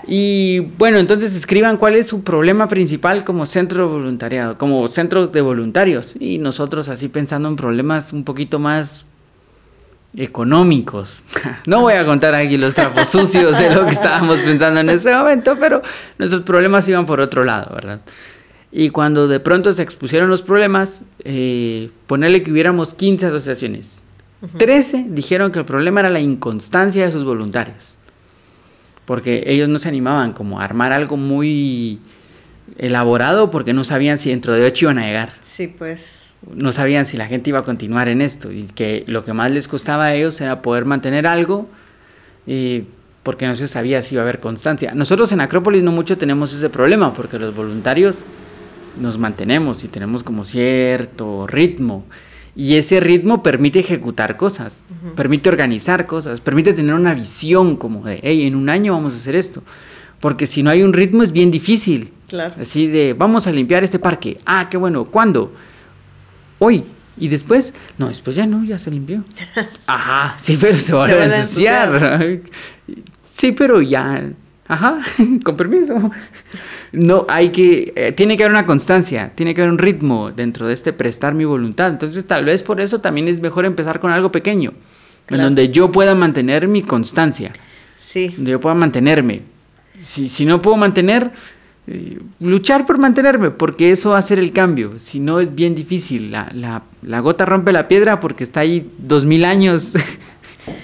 [0.08, 5.28] Y bueno, entonces escriban cuál es su problema principal como centro de voluntariado, como centro
[5.28, 6.16] de voluntarios.
[6.20, 9.06] Y nosotros así pensando en problemas un poquito más
[10.16, 11.24] económicos.
[11.66, 15.16] No voy a contar aquí los trapos sucios de lo que estábamos pensando en ese
[15.16, 15.82] momento, pero
[16.18, 18.02] nuestros problemas iban por otro lado, ¿verdad?
[18.72, 24.02] Y cuando de pronto se expusieron los problemas, eh, ponerle que hubiéramos 15 asociaciones.
[24.58, 27.98] 13 dijeron que el problema era la inconstancia de sus voluntarios.
[29.06, 32.00] Porque ellos no se animaban como a armar algo muy
[32.78, 35.34] elaborado porque no sabían si dentro de 8 iban a llegar.
[35.42, 36.30] Sí, pues.
[36.54, 38.52] No sabían si la gente iba a continuar en esto.
[38.52, 41.68] Y que lo que más les costaba a ellos era poder mantener algo.
[42.48, 42.86] Eh,
[43.24, 44.94] porque no se sabía si iba a haber constancia.
[44.96, 48.18] Nosotros en Acrópolis no mucho tenemos ese problema porque los voluntarios
[49.00, 52.06] nos mantenemos y tenemos como cierto ritmo.
[52.56, 54.84] Y ese ritmo permite ejecutar cosas,
[55.16, 59.18] permite organizar cosas, permite tener una visión como de, hey, en un año vamos a
[59.18, 59.64] hacer esto.
[60.20, 62.12] Porque si no hay un ritmo es bien difícil.
[62.28, 62.54] Claro.
[62.60, 64.40] Así de, vamos a limpiar este parque.
[64.46, 65.06] Ah, qué bueno.
[65.06, 65.54] ¿Cuándo?
[66.60, 66.84] Hoy.
[67.18, 69.24] Y después, no, después ya no, ya se limpió.
[69.86, 72.42] Ajá, sí, pero se va a ensuciar.
[73.42, 74.30] Sí, pero ya,
[74.68, 75.00] ajá,
[75.44, 76.12] con permiso
[76.94, 80.68] no hay que, eh, tiene que haber una constancia, tiene que haber un ritmo dentro
[80.68, 81.90] de este prestar mi voluntad.
[81.90, 84.74] Entonces tal vez por eso también es mejor empezar con algo pequeño,
[85.30, 87.54] en donde yo pueda mantener mi constancia,
[87.96, 88.30] sí.
[88.36, 89.42] donde yo pueda mantenerme.
[90.02, 91.32] Si, si no puedo mantener,
[91.88, 95.00] eh, luchar por mantenerme, porque eso va a ser el cambio.
[95.00, 98.92] Si no es bien difícil, la, la, la gota rompe la piedra porque está ahí
[98.98, 99.94] dos mil años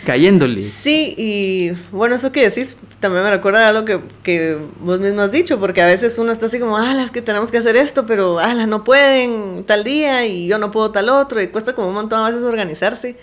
[0.05, 0.63] cayéndole.
[0.63, 5.21] Sí, y bueno, eso que decís también me recuerda a algo que, que, vos mismo
[5.21, 7.75] has dicho, porque a veces uno está así como, ah, es que tenemos que hacer
[7.75, 11.73] esto, pero ah, no pueden tal día y yo no puedo tal otro, y cuesta
[11.73, 13.17] como un montón a veces organizarse.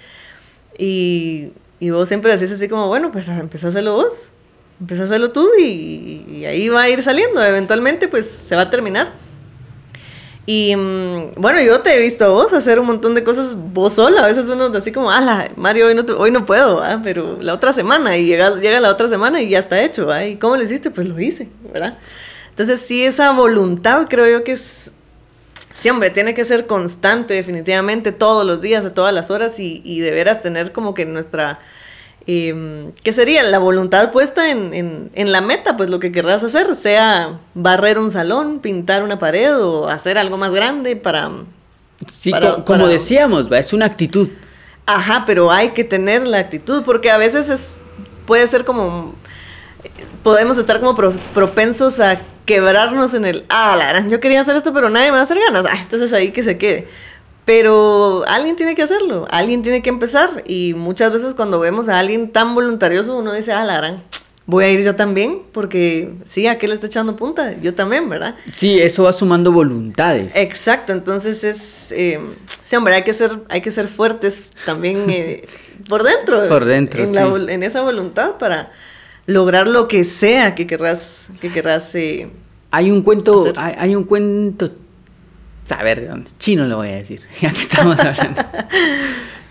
[0.78, 1.50] Y,
[1.80, 4.32] y vos siempre decís así como, bueno, pues empezá a hacerlo vos,
[4.80, 8.62] empezá a hacerlo tú y, y ahí va a ir saliendo, eventualmente pues se va
[8.62, 9.24] a terminar.
[10.47, 13.95] Y mm, bueno, yo te he visto a vos hacer un montón de cosas vos
[13.95, 14.24] sola.
[14.24, 17.72] A veces uno así como, ala, Mario, hoy no, hoy no puedo, pero la otra
[17.72, 18.16] semana.
[18.16, 20.09] Y llega, llega la otra semana y ya está hecho.
[20.22, 20.90] ¿Y cómo lo hiciste?
[20.90, 21.99] Pues lo hice, ¿verdad?
[22.51, 24.92] Entonces, sí, esa voluntad creo yo que es.
[25.72, 29.82] Sí, hombre, tiene que ser constante, definitivamente, todos los días, a todas las horas y,
[29.84, 31.59] y de veras tener como que nuestra
[32.27, 33.43] eh, ¿qué sería?
[33.43, 38.61] La voluntad puesta en, la meta, pues lo que querrás hacer, sea barrer un salón,
[38.61, 41.31] pintar una pared o hacer algo más grande para...
[42.07, 42.33] Sí,
[42.66, 44.29] como decíamos, es una actitud.
[44.87, 47.72] Ajá, pero hay que tener la actitud porque a veces es,
[48.27, 49.14] puede ser como...
[50.22, 50.95] Podemos estar como
[51.35, 55.20] propensos a quebrarnos en el, ah, la yo quería hacer esto, pero nadie me va
[55.20, 55.66] a hacer ganas.
[55.68, 56.89] Ah, entonces ahí que se quede.
[57.45, 60.42] Pero alguien tiene que hacerlo, alguien tiene que empezar.
[60.47, 64.03] Y muchas veces cuando vemos a alguien tan voluntarioso, uno dice, ah, la gran,
[64.47, 67.55] voy a ir yo también, porque sí, ¿a qué le está echando punta?
[67.61, 68.36] Yo también, ¿verdad?
[68.53, 70.34] Sí, eso va sumando voluntades.
[70.36, 72.18] Exacto, entonces es, eh,
[72.62, 75.47] sí, hombre, hay que ser, hay que ser fuertes también eh,
[75.88, 76.47] por dentro.
[76.49, 77.18] Por dentro, en, sí.
[77.49, 78.72] en esa voluntad para
[79.26, 82.28] lograr lo que sea que querrás, que querrás eh,
[82.70, 84.70] hay un cuento, hay, hay, un cuento
[85.70, 88.42] a ver, chino lo voy a decir, ya que estamos hablando.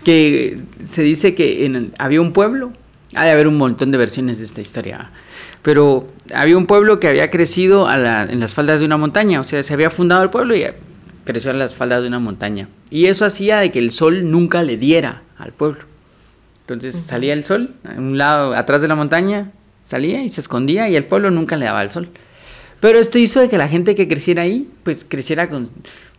[0.04, 2.72] que se dice que en, había un pueblo,
[3.14, 5.10] ha de haber un montón de versiones de esta historia,
[5.62, 9.62] pero había un pueblo que había crecido en las faldas de una montaña, o sea,
[9.62, 10.64] se había fundado el pueblo y
[11.24, 12.68] creció en las faldas de una montaña.
[12.90, 15.80] Y eso hacía de que el sol nunca le diera al pueblo.
[16.60, 19.52] Entonces salía el sol, a un lado, atrás de la montaña,
[19.84, 22.08] salía y se escondía y el pueblo nunca le daba el sol.
[22.84, 25.70] Pero esto hizo de que la gente que creciera ahí, pues creciera con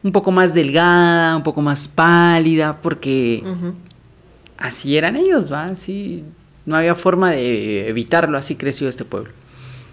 [0.01, 3.43] un poco más delgada, un poco más pálida, porque
[4.57, 5.66] así eran ellos, ¿va?
[5.66, 6.24] Así
[6.66, 9.32] no había forma de evitarlo, así creció este pueblo.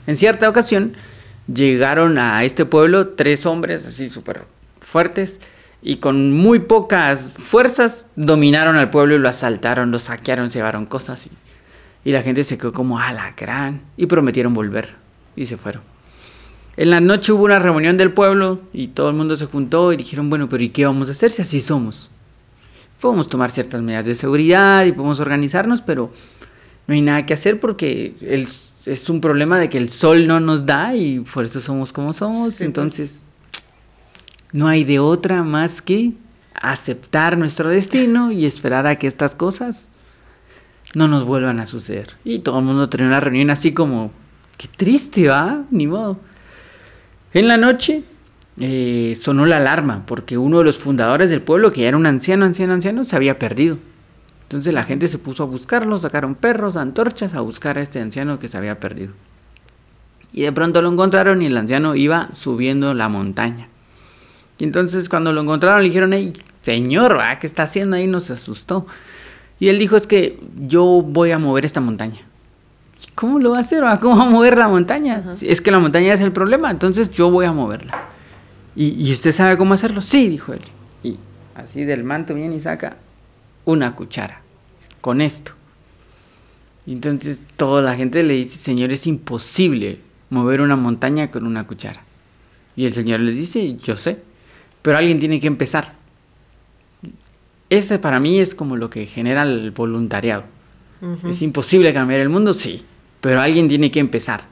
[0.07, 0.95] En cierta ocasión
[1.47, 4.45] llegaron a este pueblo tres hombres así súper
[4.81, 5.41] fuertes
[5.83, 10.87] y con muy pocas fuerzas dominaron al pueblo y lo asaltaron, lo saquearon, se llevaron
[10.87, 11.31] cosas y,
[12.09, 14.95] y la gente se quedó como alacrán y prometieron volver
[15.37, 15.92] y se fueron.
[16.77, 19.97] En la noche hubo una reunión del pueblo y todo el mundo se juntó y
[19.97, 22.11] dijeron, bueno, pero ¿y qué vamos a hacer si así somos?
[23.01, 26.13] Podemos tomar ciertas medidas de seguridad y podemos organizarnos, pero
[26.87, 28.15] no hay nada que hacer porque
[28.87, 32.13] es un problema de que el sol no nos da y por eso somos como
[32.13, 32.55] somos.
[32.55, 32.61] Pues.
[32.63, 33.23] Entonces,
[34.53, 36.13] no hay de otra más que
[36.55, 39.89] aceptar nuestro destino y esperar a que estas cosas
[40.95, 42.17] no nos vuelvan a suceder.
[42.25, 44.11] Y todo el mundo tenía una reunión así como,
[44.57, 45.65] qué triste, ¿va?
[45.71, 46.19] Ni modo.
[47.35, 48.03] En la noche
[48.59, 52.45] eh, sonó la alarma porque uno de los fundadores del pueblo, que era un anciano,
[52.45, 53.79] anciano, anciano, se había perdido.
[54.43, 58.39] Entonces la gente se puso a buscarlo, sacaron perros, antorchas a buscar a este anciano
[58.39, 59.13] que se había perdido.
[60.33, 63.69] Y de pronto lo encontraron y el anciano iba subiendo la montaña.
[64.59, 68.07] Y entonces cuando lo encontraron le dijeron, hey, señor, ¿qué está haciendo ahí?
[68.07, 68.87] Nos asustó.
[69.59, 72.21] Y él dijo, es que yo voy a mover esta montaña.
[73.15, 73.85] ¿Cómo lo va a hacer?
[74.01, 75.25] ¿Cómo va a mover la montaña?
[75.43, 78.09] Es que la montaña es el problema, entonces yo voy a moverla.
[78.75, 80.01] ¿Y, usted sabe cómo hacerlo?
[80.01, 80.61] Sí, dijo él.
[81.03, 81.19] Y
[81.55, 82.97] así del manto viene y saca
[83.65, 84.41] una cuchara
[85.01, 85.53] con esto.
[86.87, 90.01] Y entonces toda la gente le dice, Señor, es imposible
[90.31, 92.03] mover una montaña con una cuchara.
[92.75, 94.19] Y el Señor les dice, yo sé,
[94.81, 95.95] pero alguien tiene que empezar.
[97.69, 100.45] Ese para mí es como lo que genera el voluntariado.
[101.29, 102.85] Es imposible cambiar el mundo, sí,
[103.23, 104.43] pero alguien tiene que empezar.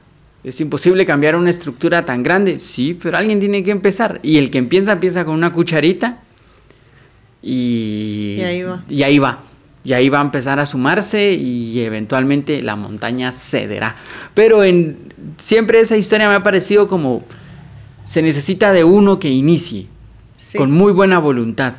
[0.43, 4.19] Es imposible cambiar una estructura tan grande, sí, pero alguien tiene que empezar.
[4.23, 6.17] Y el que empieza, empieza con una cucharita
[7.43, 8.83] y, y ahí va.
[8.89, 9.43] Y ahí va.
[9.83, 13.97] Y ahí va a empezar a sumarse y eventualmente la montaña cederá.
[14.33, 17.23] Pero en, siempre esa historia me ha parecido como
[18.05, 19.87] se necesita de uno que inicie
[20.55, 21.73] con muy buena voluntad.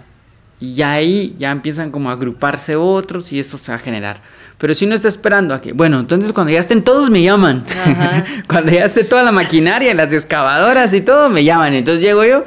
[0.60, 4.20] Y ahí ya empiezan como a agruparse otros y esto se va a generar.
[4.62, 7.64] Pero si uno está esperando a que, bueno, entonces cuando ya estén todos me llaman.
[8.46, 11.74] cuando ya esté toda la maquinaria, las excavadoras y todo, me llaman.
[11.74, 12.44] Entonces llego yo.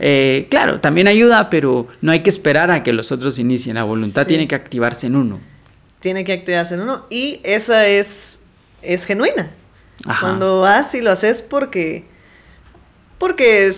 [0.00, 3.76] Eh, claro, también ayuda, pero no hay que esperar a que los otros inicien.
[3.76, 5.38] La voluntad tiene que activarse en uno.
[6.00, 7.06] Tiene que activarse en uno.
[7.10, 8.40] Y esa es,
[8.82, 9.48] es genuina.
[10.20, 12.06] Cuando vas y lo haces porque,
[13.18, 13.72] porque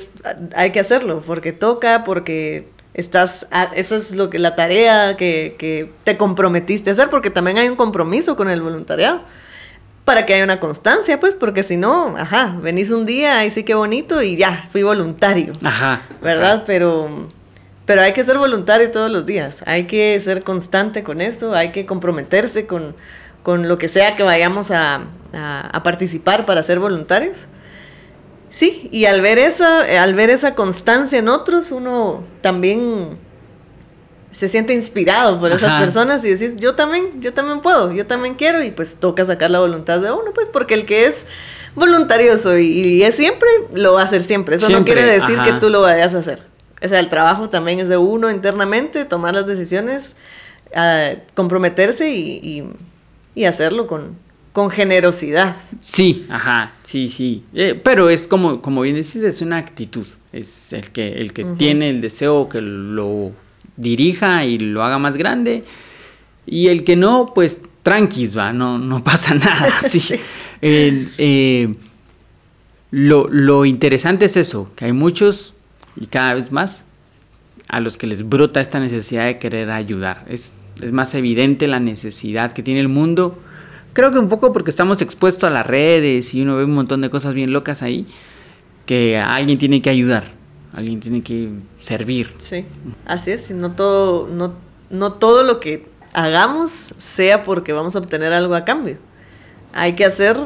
[0.56, 5.90] hay que hacerlo, porque toca, porque estás, eso es lo que la tarea que, que,
[6.04, 9.22] te comprometiste a hacer, porque también hay un compromiso con el voluntariado,
[10.04, 13.64] para que haya una constancia, pues, porque si no, ajá, venís un día y sí
[13.64, 16.64] que bonito y ya, fui voluntario, ajá, ¿verdad?
[16.66, 17.26] Pero,
[17.84, 21.72] pero hay que ser voluntario todos los días, hay que ser constante con eso, hay
[21.72, 22.94] que comprometerse con,
[23.42, 25.00] con lo que sea que vayamos a,
[25.32, 27.48] a participar para ser voluntarios.
[28.54, 33.18] Sí, y al ver esa, al ver esa constancia en otros, uno también
[34.30, 38.36] se siente inspirado por esas personas y decís, yo también, yo también puedo, yo también
[38.36, 41.26] quiero, y pues toca sacar la voluntad de uno, pues porque el que es
[41.74, 44.54] voluntarioso y, es siempre, lo va a hacer siempre.
[44.54, 46.44] Eso no quiere decir que tú lo vayas a hacer.
[46.80, 50.14] O sea, el trabajo también es de uno internamente, tomar las decisiones,
[50.76, 52.70] ah, comprometerse y,
[53.34, 54.16] y hacerlo con,
[54.54, 55.56] con generosidad.
[55.80, 57.42] Sí, ajá, sí, sí.
[57.54, 60.06] Eh, pero es como, como bien dices, es una actitud.
[60.32, 63.32] Es el que, el que tiene el deseo que lo
[63.76, 65.64] dirija y lo haga más grande.
[66.46, 69.72] Y el que no, pues tranquis, va, no, no pasa nada.
[69.88, 70.14] sí.
[70.62, 71.74] Eh,
[72.92, 75.52] lo, lo interesante es eso, que hay muchos,
[75.96, 76.84] y cada vez más,
[77.66, 80.24] a los que les brota esta necesidad de querer ayudar.
[80.28, 83.42] Es, es más evidente la necesidad que tiene el mundo
[83.94, 87.00] Creo que un poco porque estamos expuestos a las redes y uno ve un montón
[87.00, 88.06] de cosas bien locas ahí,
[88.86, 90.24] que alguien tiene que ayudar,
[90.74, 92.34] alguien tiene que servir.
[92.38, 92.66] Sí,
[93.06, 94.54] así es, no todo, no,
[94.90, 98.98] no todo lo que hagamos sea porque vamos a obtener algo a cambio.
[99.72, 100.36] Hay que hacer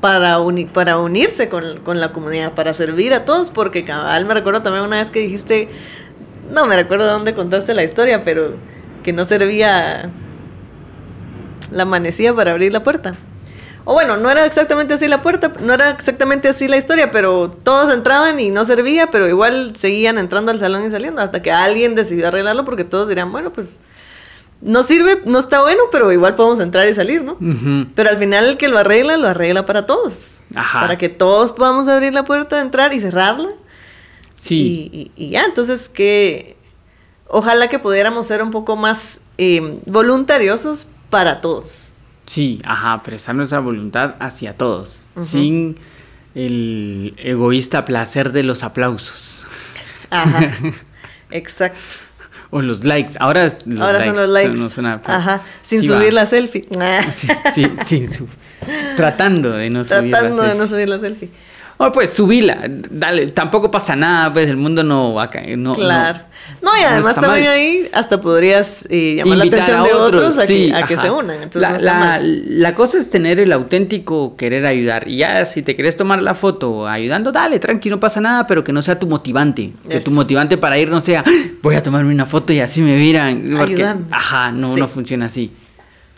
[0.00, 0.38] para,
[0.72, 4.98] para unirse con, la comunidad, para servir a todos, porque cabal, me recuerdo también una
[4.98, 5.68] vez que dijiste,
[6.50, 8.54] no me recuerdo de dónde contaste la historia, pero
[9.02, 10.10] que no servía
[11.70, 13.14] la manecilla para abrir la puerta.
[13.84, 17.50] O bueno, no era exactamente así la puerta, no era exactamente así la historia, pero
[17.50, 21.50] todos entraban y no servía, pero igual seguían entrando al salón y saliendo hasta que
[21.50, 23.80] alguien decidió arreglarlo porque todos dirían, bueno, pues
[24.60, 27.38] no sirve, no está bueno, pero igual podemos entrar y salir, ¿no?
[27.94, 30.38] Pero al final el que lo arregla, lo arregla para todos.
[30.52, 33.50] Para que todos podamos abrir la puerta, entrar y cerrarla.
[34.34, 35.12] Sí.
[35.16, 36.56] Y, ya, entonces que
[37.26, 41.88] ojalá que pudiéramos ser un poco más eh, voluntariosos para todos.
[42.26, 45.76] Sí, ajá, prestar nuestra voluntad hacia todos, sin
[46.34, 49.44] el egoísta placer de los aplausos.
[50.10, 50.50] Ajá,
[51.30, 51.78] exacto.
[52.50, 53.14] O los likes.
[53.18, 54.60] Ahora, los Ahora son los likes.
[55.06, 56.66] Ajá, sin subir la selfie.
[57.84, 58.06] Sí,
[58.96, 60.10] Tratando de no subir la selfie.
[60.10, 61.30] Tratando de no subir la selfie.
[61.80, 65.56] Oh, pues subila, dale, tampoco pasa nada, pues el mundo no va a caer.
[65.56, 66.18] No, claro.
[66.60, 70.98] No, y además también ahí hasta podrías eh, llamar la atención de otros, a, que,
[70.98, 71.48] se unan.
[71.54, 75.06] la, cosa es tener el auténtico querer ayudar.
[75.06, 78.64] Y ya si te quieres tomar la foto ayudando, dale, tranqui, no pasa nada, pero
[78.64, 79.72] que no sea tu motivante.
[79.88, 81.30] Que tu motivante para ir no sea, ah,
[81.62, 83.54] voy a tomarme una foto y así me miran.
[83.56, 85.52] Porque, ajá, no, no funciona así.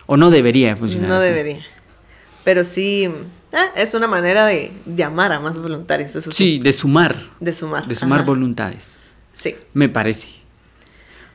[0.07, 1.29] O no debería funcionar no así.
[1.29, 1.67] No debería.
[2.45, 3.11] Pero sí
[3.53, 6.15] Ah, es una manera de llamar a más voluntarios.
[6.15, 7.17] Eso sí, de sumar.
[7.41, 7.87] De sumar.
[7.87, 8.97] De sumar voluntades.
[9.33, 9.57] Sí.
[9.75, 10.33] Me parece.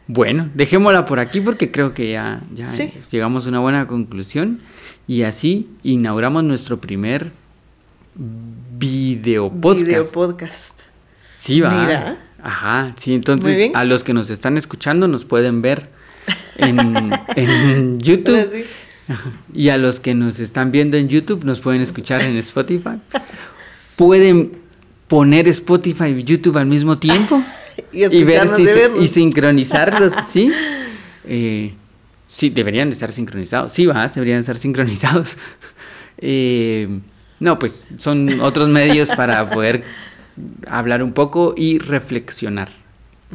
[0.08, 2.68] Bueno, dejémosla por aquí porque creo que ya, ya
[3.10, 4.62] llegamos a una buena conclusión
[5.08, 7.32] y así inauguramos nuestro primer
[8.16, 9.86] video podcast.
[9.88, 10.80] Video podcast.
[11.36, 11.70] Sí, va.
[11.72, 12.18] Mira.
[12.42, 15.90] Ajá, sí, entonces a los que nos están escuchando nos pueden ver
[16.58, 16.96] en,
[17.36, 18.66] en YouTube.
[19.54, 23.00] Y a los que nos están viendo en YouTube nos pueden escuchar en Spotify.
[23.96, 24.54] Pueden
[25.08, 27.42] poner Spotify y YouTube al mismo tiempo
[27.92, 28.68] y, ver si
[29.00, 30.52] y sincronizarlos, ¿sí?
[31.26, 31.74] Eh,
[32.28, 33.72] sí, deberían de estar sincronizados.
[33.72, 35.38] Sí, va, deberían estar sincronizados.
[36.18, 37.02] Eh,
[37.42, 39.84] no, pues son otros medios para poder
[40.66, 42.70] hablar un poco y reflexionar.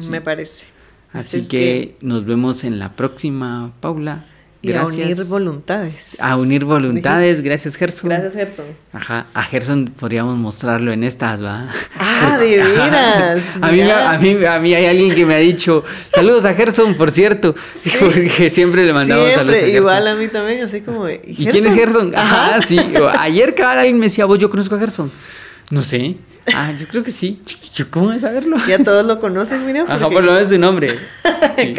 [0.09, 0.65] Me parece.
[1.13, 4.25] Así, que nos vemos en la próxima, Paula.
[4.63, 6.17] Y a unir voluntades.
[6.19, 8.09] A unir voluntades, gracias Gerson.
[8.09, 8.65] Gracias Gerson.
[8.93, 11.67] Ajá, a Gerson podríamos mostrarlo en estas, ¿va?
[11.97, 13.43] Ah, de veras.
[13.59, 15.83] a, mí, a, mí, a mí hay alguien que me ha dicho,
[16.13, 17.55] saludos a Gerson, por cierto,
[17.99, 19.75] porque siempre le mandamos saludos a Gerson.
[19.77, 21.17] Igual a mí también, así como, ¿y,
[21.49, 22.15] quién es Gerson?
[22.15, 22.79] Ajá, sí.
[23.17, 25.11] Ayer cada alguien me decía, vos, yo conozco a Gerson.
[25.71, 26.17] No sé.
[26.53, 27.41] Ah, yo creo que sí.
[27.89, 28.57] ¿Cómo de saberlo?
[28.67, 29.85] Ya todos lo conocen, mira.
[29.87, 30.95] Ajá, por lo menos su nombre.
[31.55, 31.73] Sí.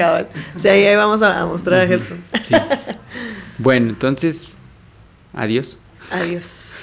[0.59, 2.19] sí, ahí vamos a, mostrar a Gerson.
[2.41, 2.55] Sí,
[3.59, 4.47] Bueno, entonces,
[5.33, 5.79] adiós.
[6.11, 6.83] Adiós.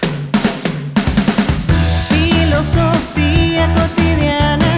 [2.10, 4.69] Filosofía cotidiana.